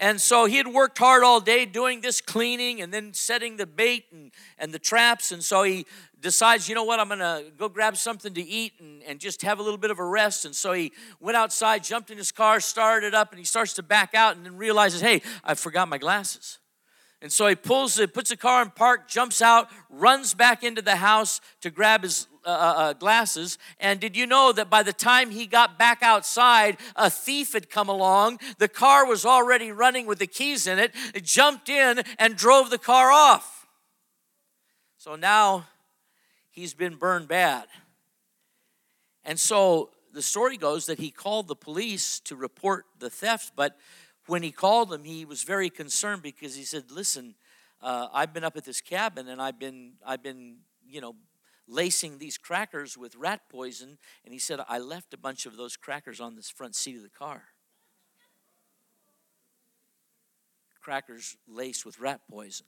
[0.00, 3.66] And so he had worked hard all day doing this cleaning and then setting the
[3.66, 5.30] bait and, and the traps.
[5.30, 5.84] And so he
[6.18, 9.42] decides, you know what, I'm going to go grab something to eat and, and just
[9.42, 10.46] have a little bit of a rest.
[10.46, 13.82] And so he went outside, jumped in his car, started up, and he starts to
[13.82, 16.60] back out and then realizes, hey, I forgot my glasses.
[17.20, 20.80] And so he pulls it, puts the car in park, jumps out, runs back into
[20.80, 23.58] the house to grab his uh, uh, uh, glasses.
[23.78, 27.70] And did you know that by the time he got back outside, a thief had
[27.70, 28.40] come along?
[28.58, 32.70] The car was already running with the keys in it, it jumped in and drove
[32.70, 33.66] the car off.
[34.96, 35.66] So now
[36.50, 37.66] he's been burned bad.
[39.24, 43.78] And so the story goes that he called the police to report the theft, but
[44.26, 47.34] when he called them, he was very concerned because he said, "Listen,
[47.82, 51.16] uh, I've been up at this cabin and I've been, I've been, you know,
[51.70, 53.98] lacing these crackers with rat poison.
[54.24, 57.02] And he said, I left a bunch of those crackers on this front seat of
[57.02, 57.44] the car.
[60.80, 62.66] Crackers laced with rat poison.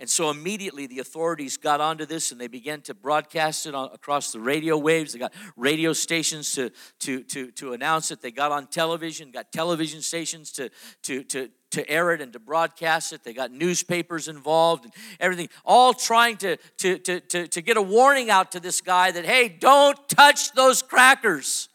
[0.00, 3.90] And so immediately the authorities got onto this and they began to broadcast it on,
[3.92, 5.12] across the radio waves.
[5.12, 8.22] They got radio stations to, to, to, to announce it.
[8.22, 10.70] They got on television, got television stations to,
[11.02, 13.24] to, to, to air it and to broadcast it.
[13.24, 17.82] They got newspapers involved and everything, all trying to, to, to, to, to get a
[17.82, 21.68] warning out to this guy that, hey, don't touch those crackers.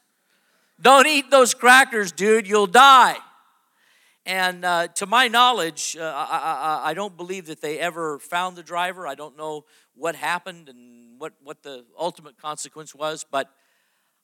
[0.81, 3.17] Don't eat those crackers, dude, you'll die.
[4.25, 6.38] And uh, to my knowledge, uh, I,
[6.86, 9.05] I, I, don't believe that they ever found the driver.
[9.05, 13.25] I don't know what happened and what, what the ultimate consequence was.
[13.29, 13.49] But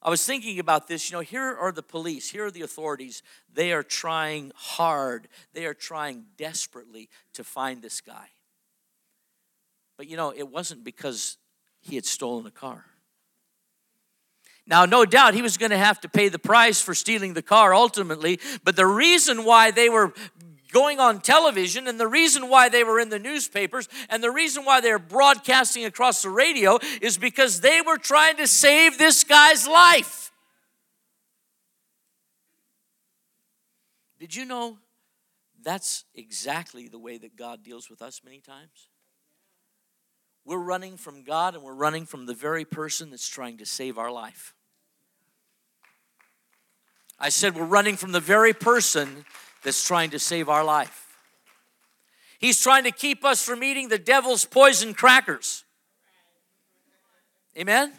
[0.02, 1.10] I was thinking about this.
[1.10, 3.24] You know, here are the police, here are the authorities.
[3.54, 8.30] They are trying hard, they are trying desperately to find this guy.
[9.98, 11.38] But you know, it wasn't because
[11.82, 12.86] he had stolen a car.
[14.70, 17.42] Now, no doubt he was going to have to pay the price for stealing the
[17.42, 20.14] car ultimately, but the reason why they were
[20.72, 24.64] going on television and the reason why they were in the newspapers and the reason
[24.64, 29.68] why they're broadcasting across the radio is because they were trying to save this guy's
[29.68, 30.32] life.
[34.20, 34.78] Did you know
[35.64, 38.90] that's exactly the way that God deals with us many times?
[40.46, 43.98] We're running from God and we're running from the very person that's trying to save
[43.98, 44.54] our life.
[47.20, 49.26] I said, we're running from the very person
[49.64, 51.18] that's trying to save our life.
[52.40, 55.66] He's trying to keep us from eating the devil's poison crackers.
[57.58, 57.92] Amen?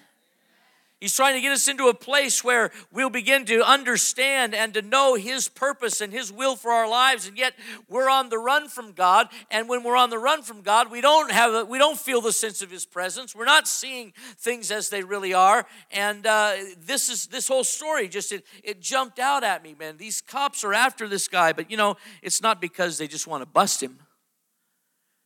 [1.01, 4.83] He's trying to get us into a place where we'll begin to understand and to
[4.83, 7.55] know His purpose and His will for our lives, and yet
[7.89, 9.29] we're on the run from God.
[9.51, 12.21] And when we're on the run from God, we don't have a, we don't feel
[12.21, 13.35] the sense of His presence.
[13.35, 15.65] We're not seeing things as they really are.
[15.91, 19.97] And uh, this is this whole story just it, it jumped out at me, man.
[19.97, 23.41] These cops are after this guy, but you know it's not because they just want
[23.41, 24.01] to bust him.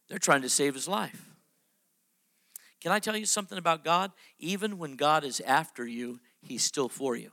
[0.08, 1.33] They're trying to save his life.
[2.84, 4.12] Can I tell you something about God?
[4.38, 7.30] Even when God is after you, He's still for you.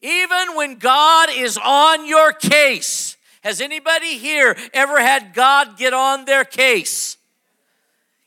[0.00, 6.24] Even when God is on your case, has anybody here ever had God get on
[6.24, 7.18] their case?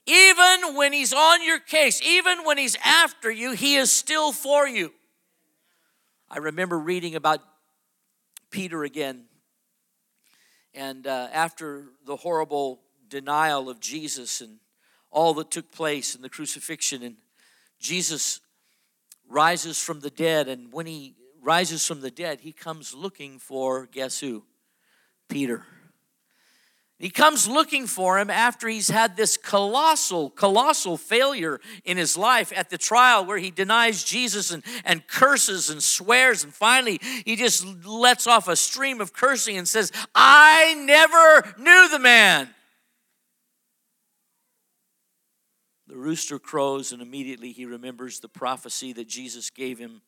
[0.06, 4.68] Even when He's on your case, even when He's after you, He is still for
[4.68, 4.94] you.
[6.30, 7.40] I remember reading about
[8.52, 9.24] Peter again,
[10.76, 14.60] and uh, after the horrible denial of Jesus and
[15.16, 17.02] all that took place in the crucifixion.
[17.02, 17.16] And
[17.80, 18.42] Jesus
[19.28, 20.50] rises from the dead.
[20.50, 24.44] And when he rises from the dead, he comes looking for, guess who?
[25.30, 25.64] Peter.
[27.00, 32.54] He comes looking for him after he's had this colossal, colossal failure in his life
[32.56, 36.44] at the trial where he denies Jesus and, and curses and swears.
[36.44, 41.90] And finally, he just lets off a stream of cursing and says, I never knew
[41.90, 42.50] the man.
[45.96, 50.02] The rooster crows, and immediately he remembers the prophecy that Jesus gave him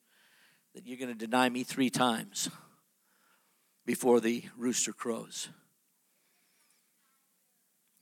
[0.76, 2.50] that you're going to deny me three times
[3.86, 5.48] before the rooster crows.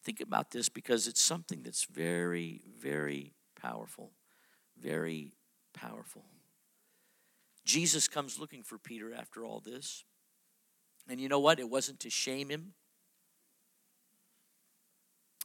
[0.03, 4.09] Think about this because it's something that's very, very powerful.
[4.81, 5.33] Very
[5.71, 6.25] powerful.
[7.65, 10.05] Jesus comes looking for Peter after all this.
[11.07, 11.59] And you know what?
[11.59, 12.73] It wasn't to shame him,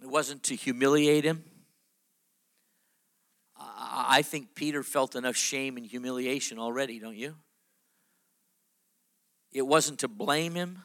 [0.00, 1.44] it wasn't to humiliate him.
[3.62, 7.36] I think Peter felt enough shame and humiliation already, don't you?
[9.52, 10.82] It wasn't to blame him,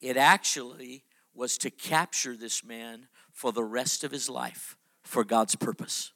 [0.00, 1.04] it actually
[1.34, 6.13] was to capture this man for the rest of his life for God's purpose.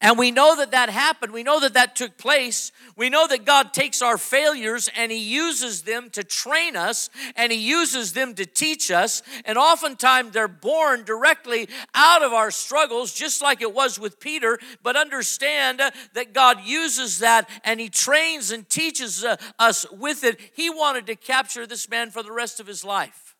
[0.00, 1.32] And we know that that happened.
[1.32, 2.70] We know that that took place.
[2.96, 7.50] We know that God takes our failures and He uses them to train us and
[7.50, 9.22] He uses them to teach us.
[9.44, 14.58] And oftentimes they're born directly out of our struggles, just like it was with Peter.
[14.82, 15.80] But understand
[16.14, 20.38] that God uses that and He trains and teaches uh, us with it.
[20.54, 23.34] He wanted to capture this man for the rest of his life.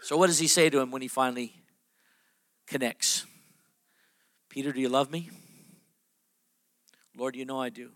[0.00, 1.54] So, what does He say to him when He finally
[2.66, 3.24] connects?
[4.48, 5.30] Peter, do you love me?
[7.16, 7.90] Lord, you know I do.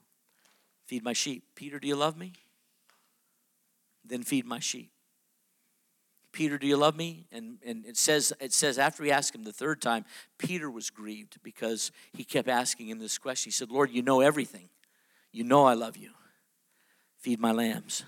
[0.86, 1.44] Feed my sheep.
[1.54, 2.32] Peter, do you love me?
[4.04, 4.90] Then feed my sheep.
[6.32, 7.26] Peter, do you love me?
[7.32, 10.04] And, and it says it says after he asked him the third time,
[10.38, 13.48] Peter was grieved because he kept asking him this question.
[13.48, 14.68] He said, Lord, you know everything.
[15.32, 16.10] You know I love you.
[17.18, 18.04] Feed my lambs.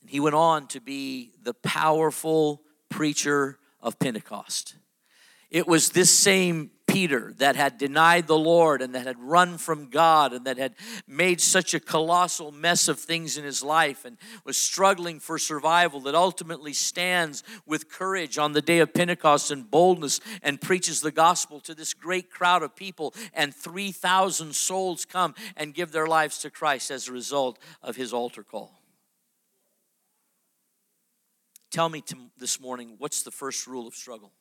[0.00, 4.76] And he went on to be the powerful preacher of Pentecost.
[5.50, 9.90] It was this same Peter that had denied the Lord and that had run from
[9.90, 10.74] God and that had
[11.06, 16.00] made such a colossal mess of things in his life and was struggling for survival
[16.00, 21.12] that ultimately stands with courage on the day of Pentecost and boldness and preaches the
[21.12, 26.38] gospel to this great crowd of people and 3,000 souls come and give their lives
[26.38, 28.80] to Christ as a result of his altar call.
[31.70, 32.02] Tell me
[32.36, 34.32] this morning, what's the first rule of struggle?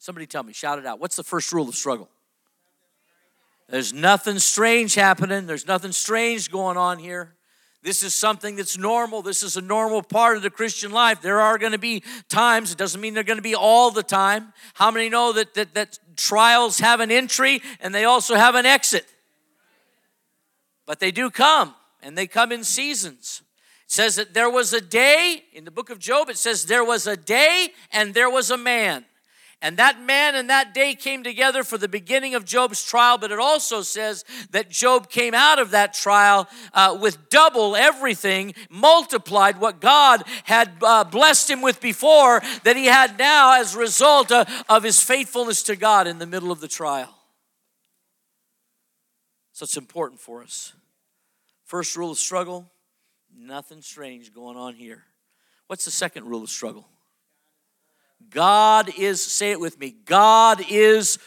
[0.00, 0.98] Somebody tell me, shout it out.
[0.98, 2.08] What's the first rule of struggle?
[3.68, 5.46] There's nothing strange happening.
[5.46, 7.34] There's nothing strange going on here.
[7.82, 9.20] This is something that's normal.
[9.20, 11.20] This is a normal part of the Christian life.
[11.20, 14.02] There are going to be times, it doesn't mean they're going to be all the
[14.02, 14.54] time.
[14.72, 18.64] How many know that, that, that trials have an entry and they also have an
[18.64, 19.06] exit?
[20.86, 23.42] But they do come, and they come in seasons.
[23.84, 26.84] It says that there was a day, in the book of Job, it says there
[26.84, 29.04] was a day and there was a man.
[29.62, 33.30] And that man and that day came together for the beginning of Job's trial, but
[33.30, 39.60] it also says that Job came out of that trial uh, with double everything, multiplied
[39.60, 44.32] what God had uh, blessed him with before, that he had now as a result
[44.32, 47.14] uh, of his faithfulness to God in the middle of the trial.
[49.52, 50.72] So it's important for us.
[51.66, 52.70] First rule of struggle
[53.36, 55.04] nothing strange going on here.
[55.66, 56.88] What's the second rule of struggle?
[58.28, 61.18] God is, say it with me, God is,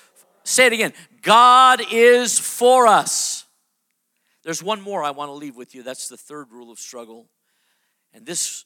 [0.43, 3.45] say it again, God is for us.
[4.43, 5.83] There's one more I want to leave with you.
[5.83, 7.29] That's the third rule of struggle.
[8.13, 8.65] And this,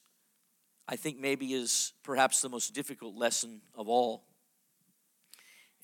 [0.88, 4.24] I think, maybe is perhaps the most difficult lesson of all.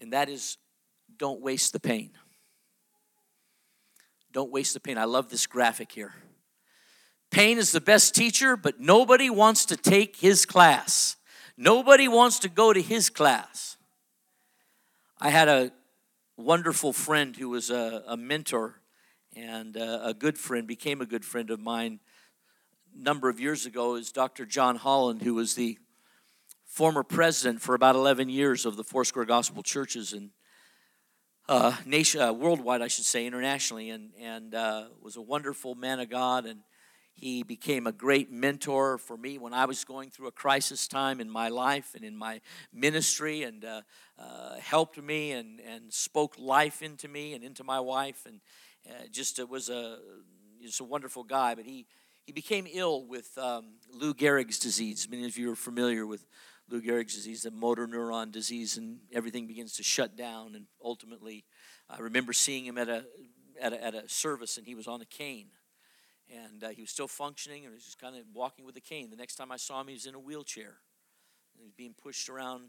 [0.01, 0.59] And that is
[1.17, 2.11] don't waste the pain.
[4.33, 4.99] Don't waste the pain.
[4.99, 6.13] I love this graphic here.
[7.31, 11.17] Pain is the best teacher, but nobody wants to take his class.
[11.57, 13.77] Nobody wants to go to his class.
[15.21, 15.73] I had a
[16.37, 18.81] wonderful friend who was a, a mentor
[19.37, 22.01] and a, a good friend, became a good friend of mine
[22.93, 24.47] a number of years ago, is Dr.
[24.47, 25.79] John Holland, who was the
[26.65, 30.31] former president for about 11 years of the Foursquare Gospel Churches and
[31.49, 36.01] uh, nation, uh, worldwide, I should say, internationally, and, and uh, was a wonderful man
[36.01, 36.61] of God and
[37.15, 41.21] he became a great mentor for me when I was going through a crisis time
[41.21, 42.41] in my life and in my
[42.73, 43.83] ministry and uh,
[44.19, 48.27] uh, helped me and, and spoke life into me and into my wife.
[48.27, 48.41] And
[48.89, 49.99] uh, just it was a,
[50.61, 51.55] just a wonderful guy.
[51.55, 51.87] But he,
[52.27, 55.09] he became ill with um, Lou Gehrig's disease.
[55.09, 56.27] Many of you are familiar with
[56.69, 60.57] Lou Gehrig's disease, the motor neuron disease, and everything begins to shut down.
[60.57, 61.45] And ultimately,
[61.89, 63.05] I remember seeing him at a
[63.61, 65.47] at a, at a service, and he was on a cane,
[66.31, 68.81] and uh, he was still functioning, and he was just kind of walking with a
[68.81, 69.11] cane.
[69.11, 70.79] The next time I saw him, he was in a wheelchair,
[71.53, 72.64] and he was being pushed around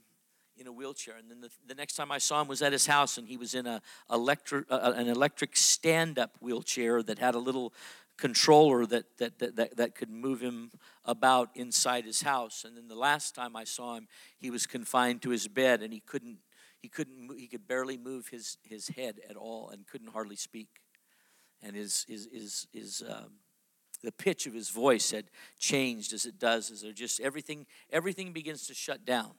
[0.57, 1.15] in a wheelchair.
[1.17, 3.37] And then the, the next time I saw him was at his house, and he
[3.37, 3.81] was in a
[4.11, 7.73] electric uh, an electric stand up wheelchair that had a little
[8.17, 10.71] controller that, that, that, that, that could move him
[11.03, 12.63] about inside his house.
[12.65, 15.91] And then the last time I saw him, he was confined to his bed and
[15.91, 16.37] he couldn't,
[16.79, 20.69] he couldn't, he could barely move his, his head at all and couldn't hardly speak.
[21.61, 23.31] And his, his, his, his um,
[24.05, 25.25] the pitch of his voice had
[25.59, 29.31] changed as it does, as they're just everything, everything begins to shut down.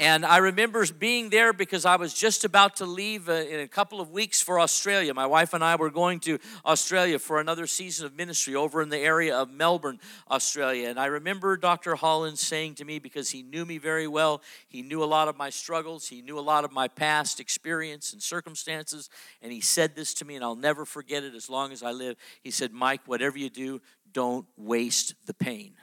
[0.00, 3.68] And I remember being there because I was just about to leave uh, in a
[3.68, 5.12] couple of weeks for Australia.
[5.12, 8.88] My wife and I were going to Australia for another season of ministry over in
[8.88, 10.88] the area of Melbourne, Australia.
[10.88, 11.96] And I remember Dr.
[11.96, 15.36] Holland saying to me, because he knew me very well, he knew a lot of
[15.36, 19.10] my struggles, he knew a lot of my past experience and circumstances.
[19.42, 21.90] And he said this to me, and I'll never forget it as long as I
[21.90, 22.16] live.
[22.40, 25.74] He said, Mike, whatever you do, don't waste the pain.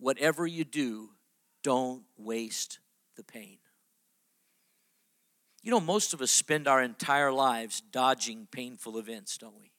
[0.00, 1.10] Whatever you do,
[1.62, 2.78] don't waste
[3.16, 3.58] the pain.
[5.62, 9.72] You know, most of us spend our entire lives dodging painful events, don't we?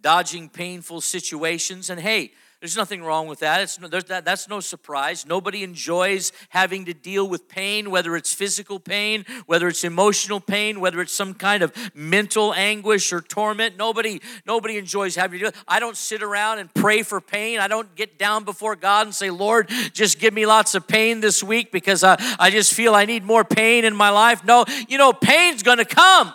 [0.00, 1.90] Dodging painful situations.
[1.90, 3.60] And hey, there's nothing wrong with that.
[3.60, 4.24] It's no, that.
[4.24, 5.26] That's no surprise.
[5.26, 10.80] Nobody enjoys having to deal with pain, whether it's physical pain, whether it's emotional pain,
[10.80, 13.76] whether it's some kind of mental anguish or torment.
[13.76, 15.54] Nobody, nobody enjoys having to do it.
[15.68, 17.60] I don't sit around and pray for pain.
[17.60, 21.20] I don't get down before God and say, Lord, just give me lots of pain
[21.20, 24.44] this week because I, I just feel I need more pain in my life.
[24.44, 26.32] No, you know, pain's going to come.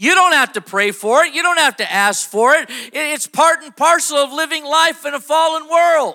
[0.00, 1.34] You don't have to pray for it.
[1.34, 2.70] You don't have to ask for it.
[2.92, 6.14] It's part and parcel of living life in a fallen world.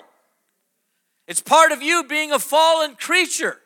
[1.28, 3.60] It's part of you being a fallen creature,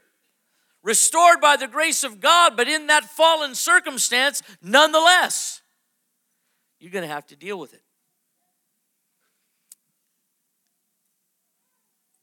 [0.83, 5.63] restored by the grace of God, but in that fallen circumstance, nonetheless,
[6.81, 7.83] you're going to have to deal with it.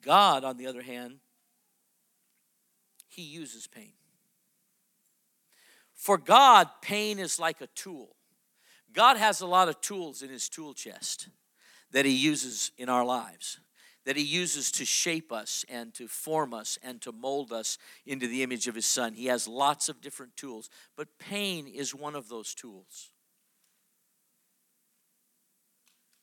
[0.03, 1.19] God, on the other hand,
[3.07, 3.94] He uses pain.
[6.05, 8.15] For God, pain is like a tool.
[8.93, 11.29] God has a lot of tools in his tool chest
[11.89, 13.59] that he uses in our lives,
[14.05, 18.27] that he uses to shape us and to form us and to mold us into
[18.27, 19.15] the image of his son.
[19.15, 23.09] He has lots of different tools, but pain is one of those tools.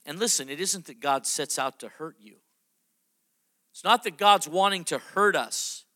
[0.07, 2.37] And listen, it isn't that God sets out to hurt you.
[3.73, 5.87] It's not that God's wanting to hurt us.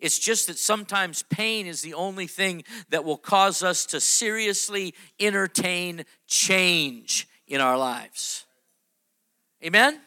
[0.00, 4.94] It's just that sometimes pain is the only thing that will cause us to seriously
[5.18, 8.46] entertain change in our lives.
[9.64, 10.00] Amen?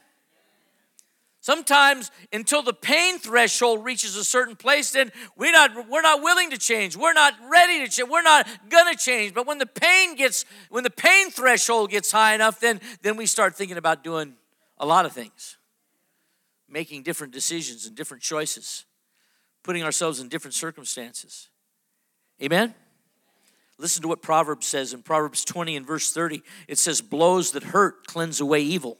[1.40, 6.50] Sometimes until the pain threshold reaches a certain place, then we're not, we're not willing
[6.50, 6.98] to change.
[6.98, 8.10] We're not ready to change.
[8.10, 9.34] We're not gonna change.
[9.34, 13.26] But when the pain gets, when the pain threshold gets high enough, then, then we
[13.26, 14.34] start thinking about doing
[14.78, 15.58] a lot of things,
[16.70, 18.84] making different decisions and different choices
[19.68, 21.50] putting ourselves in different circumstances.
[22.42, 22.74] Amen?
[23.78, 26.42] Listen to what Proverbs says in Proverbs 20 and verse 30.
[26.70, 28.98] It says, Blows that hurt cleanse away evil,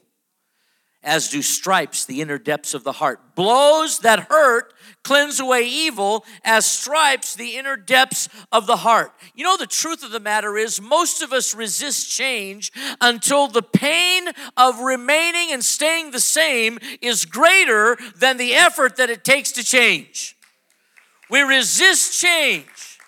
[1.02, 3.34] as do stripes the inner depths of the heart.
[3.34, 9.12] Blows that hurt cleanse away evil, as stripes the inner depths of the heart.
[9.34, 13.62] You know, the truth of the matter is, most of us resist change until the
[13.62, 19.50] pain of remaining and staying the same is greater than the effort that it takes
[19.52, 20.34] to change.
[21.30, 22.98] We resist change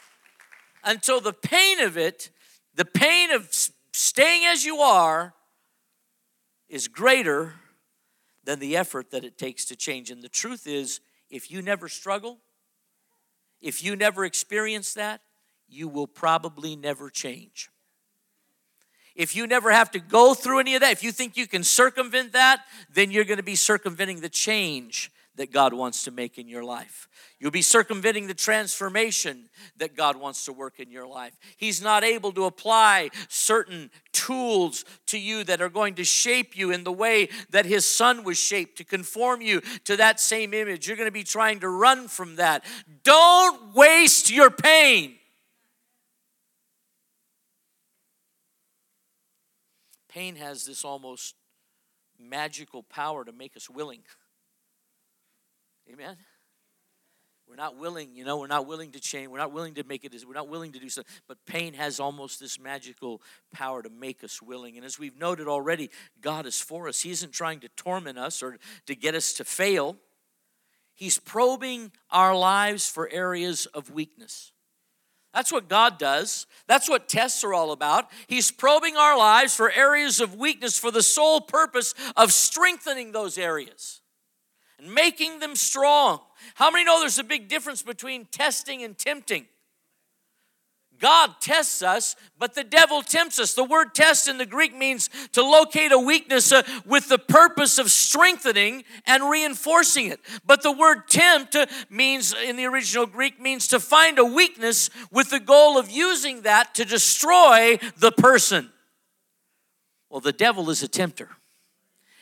[0.84, 2.30] until the pain of it,
[2.74, 3.48] the pain of
[3.92, 5.34] staying as you are,
[6.68, 7.54] is greater
[8.44, 10.10] than the effort that it takes to change.
[10.10, 11.00] And the truth is,
[11.30, 12.38] if you never struggle,
[13.60, 15.20] if you never experience that,
[15.68, 17.70] you will probably never change.
[19.14, 21.64] If you never have to go through any of that, if you think you can
[21.64, 25.10] circumvent that, then you're going to be circumventing the change
[25.40, 27.08] that God wants to make in your life.
[27.38, 31.32] You'll be circumventing the transformation that God wants to work in your life.
[31.56, 36.70] He's not able to apply certain tools to you that are going to shape you
[36.70, 40.86] in the way that His Son was shaped to conform you to that same image.
[40.86, 42.62] You're going to be trying to run from that.
[43.02, 45.14] Don't waste your pain.
[50.10, 51.34] Pain has this almost
[52.18, 54.00] magical power to make us willing.
[55.92, 56.16] Amen.
[57.48, 59.28] We're not willing, you know, we're not willing to change.
[59.28, 61.12] We're not willing to make it, we're not willing to do something.
[61.26, 63.20] But pain has almost this magical
[63.52, 64.76] power to make us willing.
[64.76, 67.00] And as we've noted already, God is for us.
[67.00, 69.96] He isn't trying to torment us or to get us to fail.
[70.94, 74.52] He's probing our lives for areas of weakness.
[75.34, 76.46] That's what God does.
[76.68, 78.10] That's what tests are all about.
[78.28, 83.38] He's probing our lives for areas of weakness for the sole purpose of strengthening those
[83.38, 83.99] areas
[84.80, 86.20] and making them strong.
[86.54, 89.46] How many know there's a big difference between testing and tempting?
[90.98, 93.54] God tests us, but the devil tempts us.
[93.54, 97.78] The word test in the Greek means to locate a weakness uh, with the purpose
[97.78, 100.20] of strengthening and reinforcing it.
[100.44, 104.90] But the word tempt uh, means, in the original Greek, means to find a weakness
[105.10, 108.70] with the goal of using that to destroy the person.
[110.10, 111.30] Well, the devil is a tempter,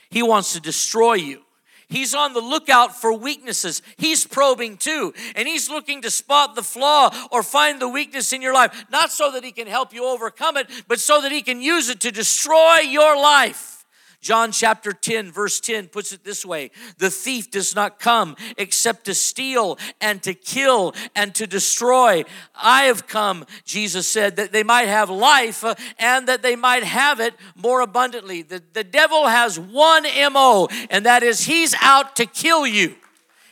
[0.09, 1.43] he wants to destroy you.
[1.89, 3.81] He's on the lookout for weaknesses.
[3.97, 5.15] He's probing too.
[5.35, 9.11] And he's looking to spot the flaw or find the weakness in your life, not
[9.11, 12.01] so that he can help you overcome it, but so that he can use it
[12.01, 13.78] to destroy your life.
[14.21, 19.05] John chapter 10, verse 10 puts it this way The thief does not come except
[19.05, 22.25] to steal and to kill and to destroy.
[22.55, 26.83] I have come, Jesus said, that they might have life uh, and that they might
[26.83, 28.43] have it more abundantly.
[28.43, 32.97] The, the devil has one MO, and that is he's out to kill you,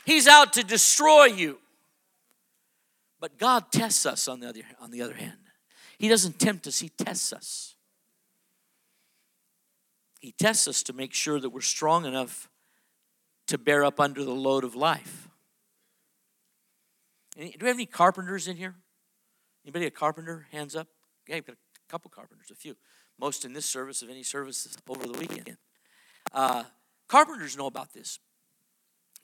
[0.04, 1.58] he's out to destroy you.
[3.20, 5.38] But God tests us on the other, on the other hand.
[5.98, 7.75] He doesn't tempt us, He tests us.
[10.26, 12.50] He tests us to make sure that we're strong enough
[13.46, 15.28] to bear up under the load of life.
[17.36, 18.74] Do we have any carpenters in here?
[19.64, 20.48] Anybody a carpenter?
[20.50, 20.88] Hands up.
[21.28, 22.74] Yeah, we've got a couple carpenters, a few.
[23.20, 25.58] Most in this service of any service over the weekend.
[26.32, 26.64] Uh,
[27.06, 28.18] carpenters know about this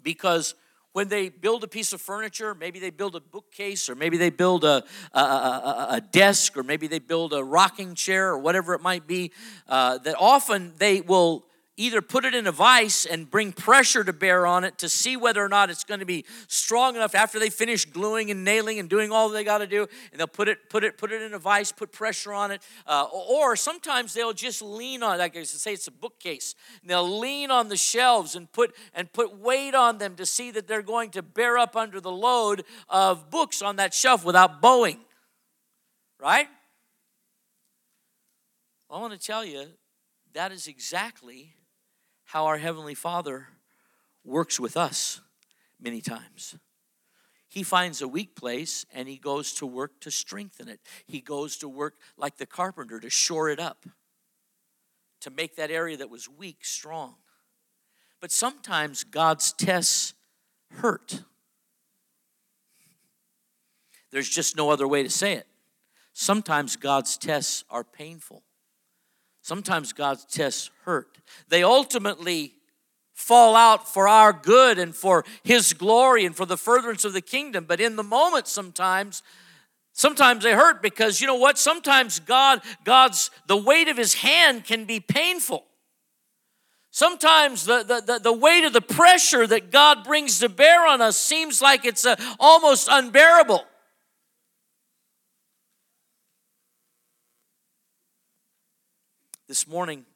[0.00, 0.54] because
[0.92, 4.30] when they build a piece of furniture, maybe they build a bookcase, or maybe they
[4.30, 8.74] build a, a, a, a desk, or maybe they build a rocking chair, or whatever
[8.74, 9.32] it might be,
[9.68, 11.46] uh, that often they will
[11.76, 15.16] either put it in a vise and bring pressure to bear on it to see
[15.16, 18.78] whether or not it's going to be strong enough after they finish gluing and nailing
[18.78, 21.22] and doing all they got to do and they'll put it put it put it
[21.22, 22.62] in a vise put pressure on it.
[22.86, 26.54] Uh, or sometimes they'll just lean on like I say it's a bookcase.
[26.82, 30.50] And they'll lean on the shelves and put and put weight on them to see
[30.50, 34.60] that they're going to bear up under the load of books on that shelf without
[34.60, 34.98] bowing.
[36.20, 36.48] Right?
[38.90, 39.64] I want to tell you
[40.34, 41.54] that is exactly
[42.32, 43.48] how our Heavenly Father
[44.24, 45.20] works with us
[45.78, 46.56] many times.
[47.46, 50.80] He finds a weak place and he goes to work to strengthen it.
[51.04, 53.84] He goes to work like the carpenter to shore it up,
[55.20, 57.16] to make that area that was weak strong.
[58.18, 60.14] But sometimes God's tests
[60.76, 61.24] hurt.
[64.10, 65.46] There's just no other way to say it.
[66.14, 68.42] Sometimes God's tests are painful.
[69.42, 71.18] Sometimes God's tests hurt.
[71.48, 72.54] They ultimately
[73.12, 77.20] fall out for our good and for His glory and for the furtherance of the
[77.20, 77.64] kingdom.
[77.68, 79.22] But in the moment, sometimes,
[79.92, 81.58] sometimes they hurt because you know what?
[81.58, 85.64] Sometimes God, God's the weight of His hand can be painful.
[86.92, 91.16] Sometimes the, the, the, weight of the pressure that God brings to bear on us
[91.16, 93.64] seems like it's uh, almost unbearable.
[99.48, 100.06] This morning,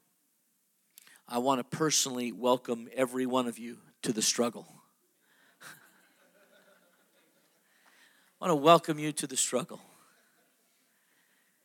[1.28, 4.68] I want to personally welcome every one of you to the struggle.
[8.40, 9.80] I want to welcome you to the struggle.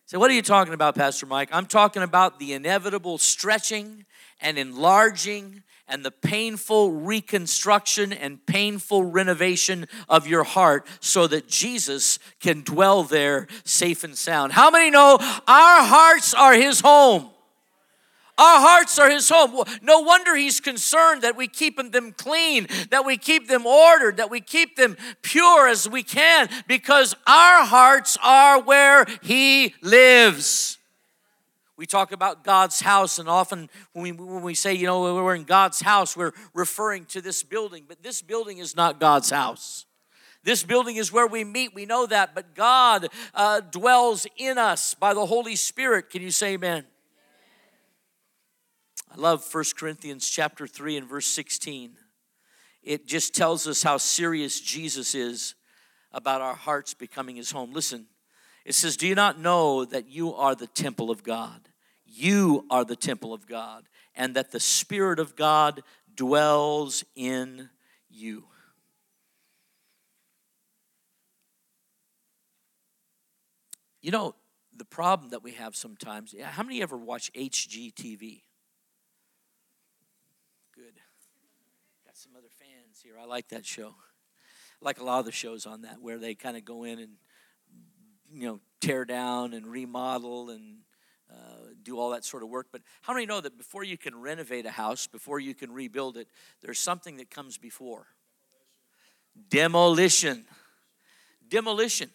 [0.08, 1.50] So, what are you talking about, Pastor Mike?
[1.54, 4.06] I'm talking about the inevitable stretching
[4.42, 12.18] and enlarging and the painful reconstruction and painful renovation of your heart so that Jesus
[12.40, 14.52] can dwell there safe and sound.
[14.52, 17.31] How many know our hearts are His home?
[18.42, 19.64] Our hearts are His home.
[19.84, 24.32] No wonder He's concerned that we keep them clean, that we keep them ordered, that
[24.32, 30.80] we keep them pure as we can, because our hearts are where He lives.
[31.78, 35.36] We talk about God's house, and often when we, when we say, you know, we're
[35.36, 39.86] in God's house, we're referring to this building, but this building is not God's house.
[40.44, 44.96] This building is where we meet, we know that, but God uh, dwells in us
[44.96, 46.10] by the Holy Spirit.
[46.10, 46.86] Can you say amen?
[49.14, 51.98] I love 1 Corinthians chapter 3 and verse 16.
[52.82, 55.54] It just tells us how serious Jesus is
[56.14, 57.74] about our hearts becoming his home.
[57.74, 58.06] Listen,
[58.64, 61.68] it says, Do you not know that you are the temple of God?
[62.06, 63.84] You are the temple of God,
[64.16, 65.84] and that the Spirit of God
[66.16, 67.70] dwells in
[68.10, 68.46] you.
[74.02, 74.36] You know,
[74.74, 78.44] the problem that we have sometimes, how many ever watch HGTV?
[83.04, 83.14] Here.
[83.20, 83.88] I like that show.
[83.88, 87.00] I like a lot of the shows on that, where they kind of go in
[87.00, 87.12] and
[88.32, 90.78] you know tear down and remodel and
[91.32, 92.68] uh, do all that sort of work.
[92.72, 96.18] But how many know that before you can renovate a house, before you can rebuild
[96.18, 96.28] it,
[96.62, 98.08] there's something that comes before
[99.50, 100.46] demolition.
[101.48, 102.10] Demolition.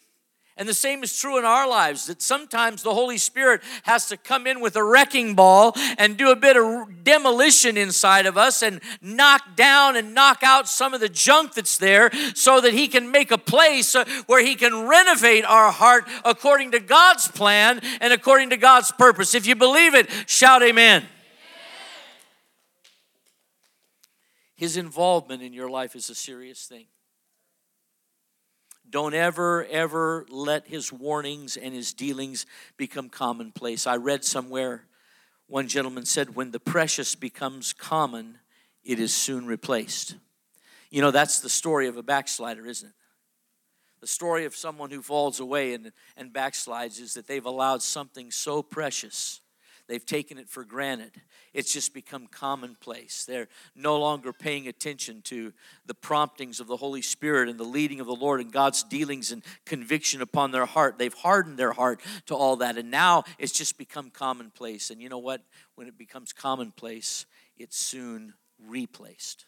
[0.59, 4.17] And the same is true in our lives that sometimes the Holy Spirit has to
[4.17, 8.63] come in with a wrecking ball and do a bit of demolition inside of us
[8.63, 12.89] and knock down and knock out some of the junk that's there so that He
[12.89, 17.81] can make a place uh, where He can renovate our heart according to God's plan
[18.01, 19.35] and according to God's purpose.
[19.35, 21.03] If you believe it, shout amen.
[21.03, 21.09] amen.
[24.57, 26.87] His involvement in your life is a serious thing.
[28.89, 33.87] Don't ever, ever let his warnings and his dealings become commonplace.
[33.87, 34.85] I read somewhere
[35.49, 38.39] one gentleman said, When the precious becomes common,
[38.85, 40.17] it is soon replaced.
[40.91, 42.95] You know, that's the story of a backslider, isn't it?
[44.01, 48.31] The story of someone who falls away and, and backslides is that they've allowed something
[48.31, 49.41] so precious
[49.89, 51.13] They've taken it for granted.
[51.55, 53.25] It's just become commonplace.
[53.25, 55.53] They're no longer paying attention to
[55.87, 59.31] the promptings of the Holy Spirit and the leading of the Lord and God's dealings
[59.31, 60.99] and conviction upon their heart.
[60.99, 62.77] They've hardened their heart to all that.
[62.77, 64.91] And now it's just become commonplace.
[64.91, 65.43] And you know what?
[65.77, 67.25] When it becomes commonplace,
[67.57, 68.35] it's soon
[68.67, 69.47] replaced.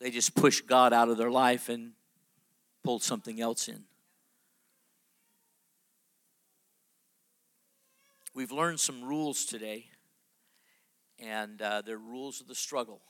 [0.00, 1.92] They just push God out of their life and
[2.82, 3.84] pull something else in.
[8.36, 9.86] We've learned some rules today,
[11.18, 13.00] and uh, they're rules of the struggle.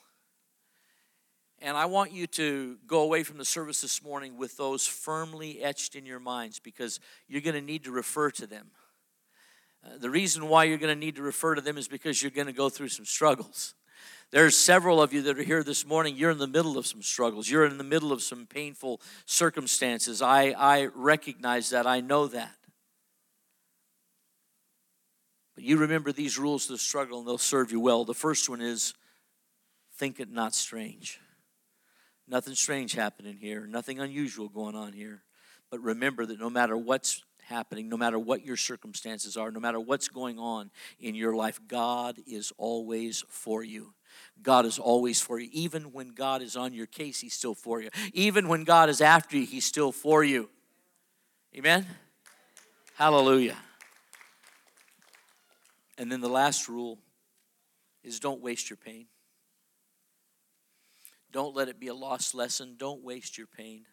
[1.60, 5.60] And I want you to go away from the service this morning with those firmly
[5.64, 8.68] etched in your minds because you're going to need to refer to them.
[9.84, 12.30] Uh, the reason why you're going to need to refer to them is because you're
[12.30, 13.74] going to go through some struggles.
[14.30, 16.14] There's several of you that are here this morning.
[16.14, 17.50] You're in the middle of some struggles.
[17.50, 20.22] You're in the middle of some painful circumstances.
[20.22, 21.84] I, I recognize that.
[21.84, 22.54] I know that.
[25.56, 28.04] But you remember these rules of the struggle and they'll serve you well.
[28.04, 28.94] The first one is
[29.96, 31.18] think it not strange.
[32.28, 35.22] Nothing strange happening here, nothing unusual going on here.
[35.70, 39.80] But remember that no matter what's happening, no matter what your circumstances are, no matter
[39.80, 43.94] what's going on in your life, God is always for you.
[44.42, 45.48] God is always for you.
[45.52, 47.90] Even when God is on your case, He's still for you.
[48.12, 50.48] Even when God is after you, He's still for you.
[51.56, 51.86] Amen?
[52.96, 53.56] Hallelujah.
[55.98, 56.98] And then the last rule
[58.02, 59.06] is don't waste your pain.
[61.32, 62.76] Don't let it be a lost lesson.
[62.78, 63.84] Don't waste your pain.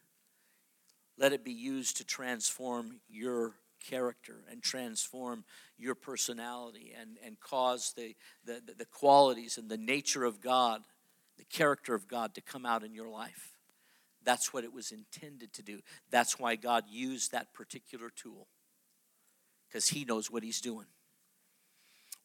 [1.18, 5.44] Let it be used to transform your character and transform
[5.78, 10.84] your personality and, and cause the, the, the qualities and the nature of God,
[11.38, 13.54] the character of God to come out in your life.
[14.24, 15.82] That's what it was intended to do.
[16.10, 18.48] That's why God used that particular tool,
[19.68, 20.86] because He knows what He's doing.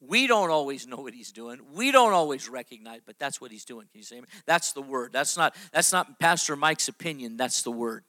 [0.01, 1.59] We don't always know what he's doing.
[1.73, 3.87] We don't always recognize, but that's what he's doing.
[3.91, 4.29] Can you say amen?
[4.45, 5.11] That's the word.
[5.11, 7.35] That's not that's not Pastor Mike's opinion.
[7.35, 8.03] That's the word.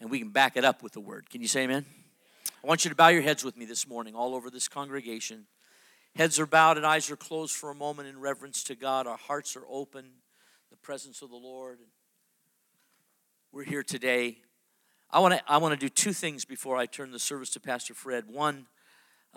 [0.00, 1.30] And we can back it up with the word.
[1.30, 1.84] Can you say amen?
[2.62, 5.46] I want you to bow your heads with me this morning, all over this congregation.
[6.16, 9.06] Heads are bowed and eyes are closed for a moment in reverence to God.
[9.06, 10.06] Our hearts are open,
[10.70, 11.78] the presence of the Lord.
[13.52, 14.38] We're here today.
[15.10, 17.60] I want to I want to do two things before I turn the service to
[17.60, 18.24] Pastor Fred.
[18.26, 18.66] One,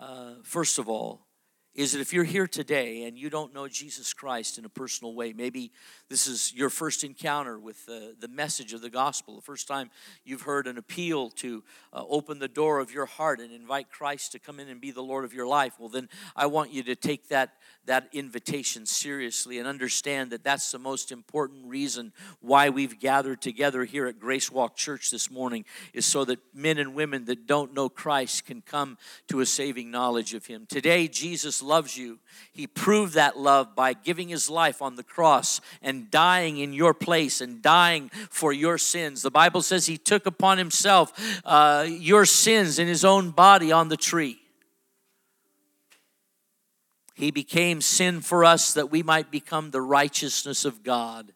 [0.00, 1.26] uh, first of all,
[1.74, 5.14] is that if you're here today and you don't know Jesus Christ in a personal
[5.14, 5.70] way, maybe
[6.08, 9.90] this is your first encounter with the, the message of the gospel, the first time
[10.24, 11.62] you've heard an appeal to
[11.92, 14.90] uh, open the door of your heart and invite Christ to come in and be
[14.90, 17.52] the Lord of your life, well, then I want you to take that,
[17.86, 23.84] that invitation seriously and understand that that's the most important reason why we've gathered together
[23.84, 25.64] here at Grace Walk Church this morning,
[25.94, 28.98] is so that men and women that don't know Christ can come
[29.28, 30.66] to a saving knowledge of Him.
[30.68, 32.18] Today, Jesus loves you.
[32.52, 36.94] He proved that love by giving his life on the cross and dying in your
[36.94, 39.22] place and dying for your sins.
[39.22, 43.88] The Bible says he took upon himself uh, your sins in his own body on
[43.88, 44.40] the tree.
[47.14, 51.32] He became sin for us that we might become the righteousness of God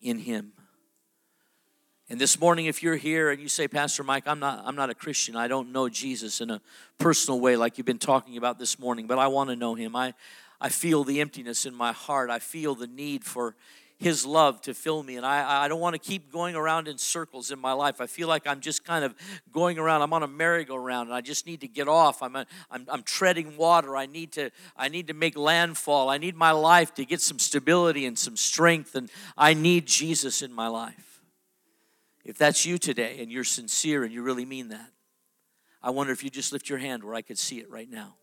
[0.00, 0.52] in him.
[2.08, 4.90] And this morning, if you're here and you say, Pastor Mike, I'm not, I'm not
[4.90, 5.34] a Christian.
[5.34, 6.60] I don't know Jesus in a
[6.98, 9.96] personal way like you've been talking about this morning, but I want to know him.
[9.96, 10.14] I,
[10.60, 12.30] I feel the emptiness in my heart.
[12.30, 13.56] I feel the need for
[13.98, 15.16] his love to fill me.
[15.16, 18.00] And I, I don't want to keep going around in circles in my life.
[18.00, 19.12] I feel like I'm just kind of
[19.52, 20.02] going around.
[20.02, 22.22] I'm on a merry-go-round and I just need to get off.
[22.22, 23.96] I'm, a, I'm, I'm treading water.
[23.96, 26.08] I need, to, I need to make landfall.
[26.08, 28.94] I need my life to get some stability and some strength.
[28.94, 31.05] And I need Jesus in my life.
[32.26, 34.90] If that's you today and you're sincere and you really mean that,
[35.80, 38.16] I wonder if you just lift your hand where I could see it right now.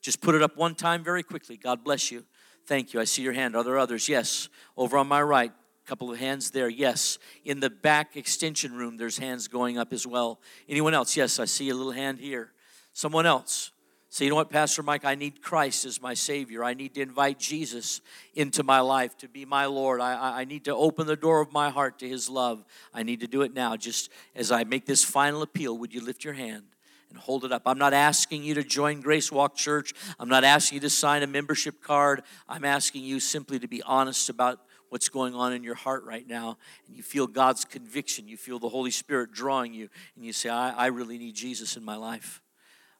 [0.00, 1.56] Just put it up one time very quickly.
[1.56, 2.24] God bless you.
[2.68, 3.00] Thank you.
[3.00, 3.56] I see your hand.
[3.56, 4.08] Are there others?
[4.08, 4.48] Yes.
[4.76, 6.68] Over on my right, a couple of hands there.
[6.68, 7.18] Yes.
[7.44, 10.40] In the back extension room, there's hands going up as well.
[10.68, 11.16] Anyone else?
[11.16, 12.52] Yes, I see a little hand here.
[12.92, 13.71] Someone else.
[14.12, 16.62] Say, you know what, Pastor Mike, I need Christ as my Savior.
[16.62, 18.02] I need to invite Jesus
[18.34, 20.02] into my life to be my Lord.
[20.02, 22.62] I, I need to open the door of my heart to His love.
[22.92, 23.74] I need to do it now.
[23.74, 26.64] Just as I make this final appeal, would you lift your hand?
[27.08, 27.62] and hold it up.
[27.64, 29.92] I'm not asking you to join Grace Walk Church.
[30.18, 32.22] I'm not asking you to sign a membership card.
[32.48, 34.60] I'm asking you simply to be honest about
[34.90, 36.58] what's going on in your heart right now.
[36.86, 38.28] And you feel God's conviction.
[38.28, 39.88] You feel the Holy Spirit drawing you.
[40.16, 42.41] And you say, I, I really need Jesus in my life.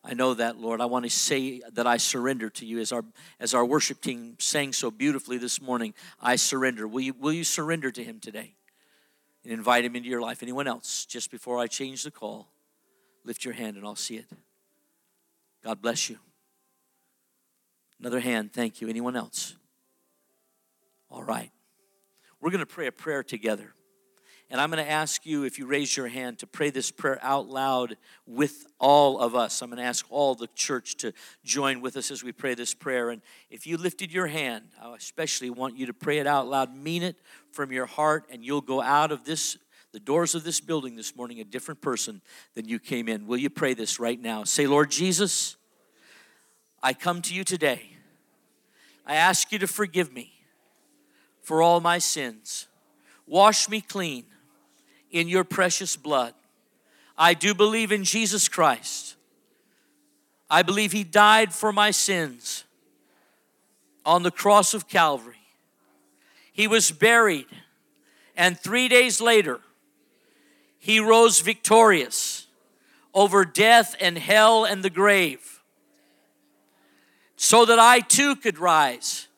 [0.05, 0.81] I know that, Lord.
[0.81, 2.81] I want to say that I surrender to you.
[2.81, 3.05] As our,
[3.39, 6.89] as our worship team sang so beautifully this morning, I surrender.
[6.89, 8.55] Will you, will you surrender to Him today
[9.45, 10.43] and invite Him into your life?
[10.43, 12.49] Anyone else, just before I change the call,
[13.25, 14.27] lift your hand and I'll see it.
[15.63, 16.19] God bless you.
[18.01, 18.89] Another hand, thank you.
[18.89, 19.55] Anyone else?
[21.09, 21.53] All right.
[22.41, 23.73] We're going to pray a prayer together.
[24.53, 27.19] And I'm going to ask you, if you raise your hand, to pray this prayer
[27.23, 27.97] out loud
[28.27, 29.63] with all of us.
[29.63, 32.75] I'm going to ask all the church to join with us as we pray this
[32.75, 33.09] prayer.
[33.09, 36.77] And if you lifted your hand, I especially want you to pray it out loud.
[36.77, 37.17] Mean it
[37.51, 39.57] from your heart, and you'll go out of this,
[39.93, 42.21] the doors of this building this morning, a different person
[42.53, 43.27] than you came in.
[43.27, 44.45] Will you pray this right now?
[44.45, 45.57] Say, Lord Jesus,
[46.83, 47.97] I come to you today.
[49.07, 50.31] I ask you to forgive me
[51.41, 52.69] for all my sins.
[53.27, 54.27] Wash me clean
[55.13, 56.35] in your precious blood.
[57.17, 59.17] I do believe in Jesus Christ.
[60.51, 62.65] I believe he died for my sins
[64.05, 65.37] on the cross of Calvary.
[66.53, 67.47] He was buried,
[68.37, 69.61] and three days later,
[70.79, 72.47] he rose victorious
[73.15, 75.61] over death and hell and the grave,
[77.37, 79.29] so that I too could rise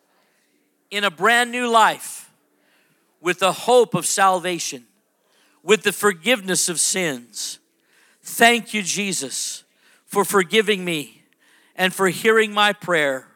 [0.90, 2.30] in a brand new life
[3.20, 4.86] with the hope of salvation
[5.64, 7.58] with the forgiveness of sins.
[8.22, 9.64] Thank you, Jesus,
[10.06, 11.22] for forgiving me
[11.74, 13.26] and for hearing my prayer.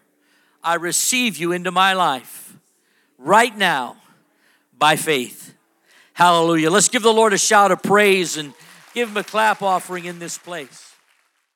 [0.62, 2.56] I receive you into my life
[3.16, 3.96] right now
[4.78, 5.54] by faith.
[6.12, 6.70] Hallelujah.
[6.70, 8.52] Let's give the Lord a shout of praise and
[8.92, 10.88] give him a clap offering in this place.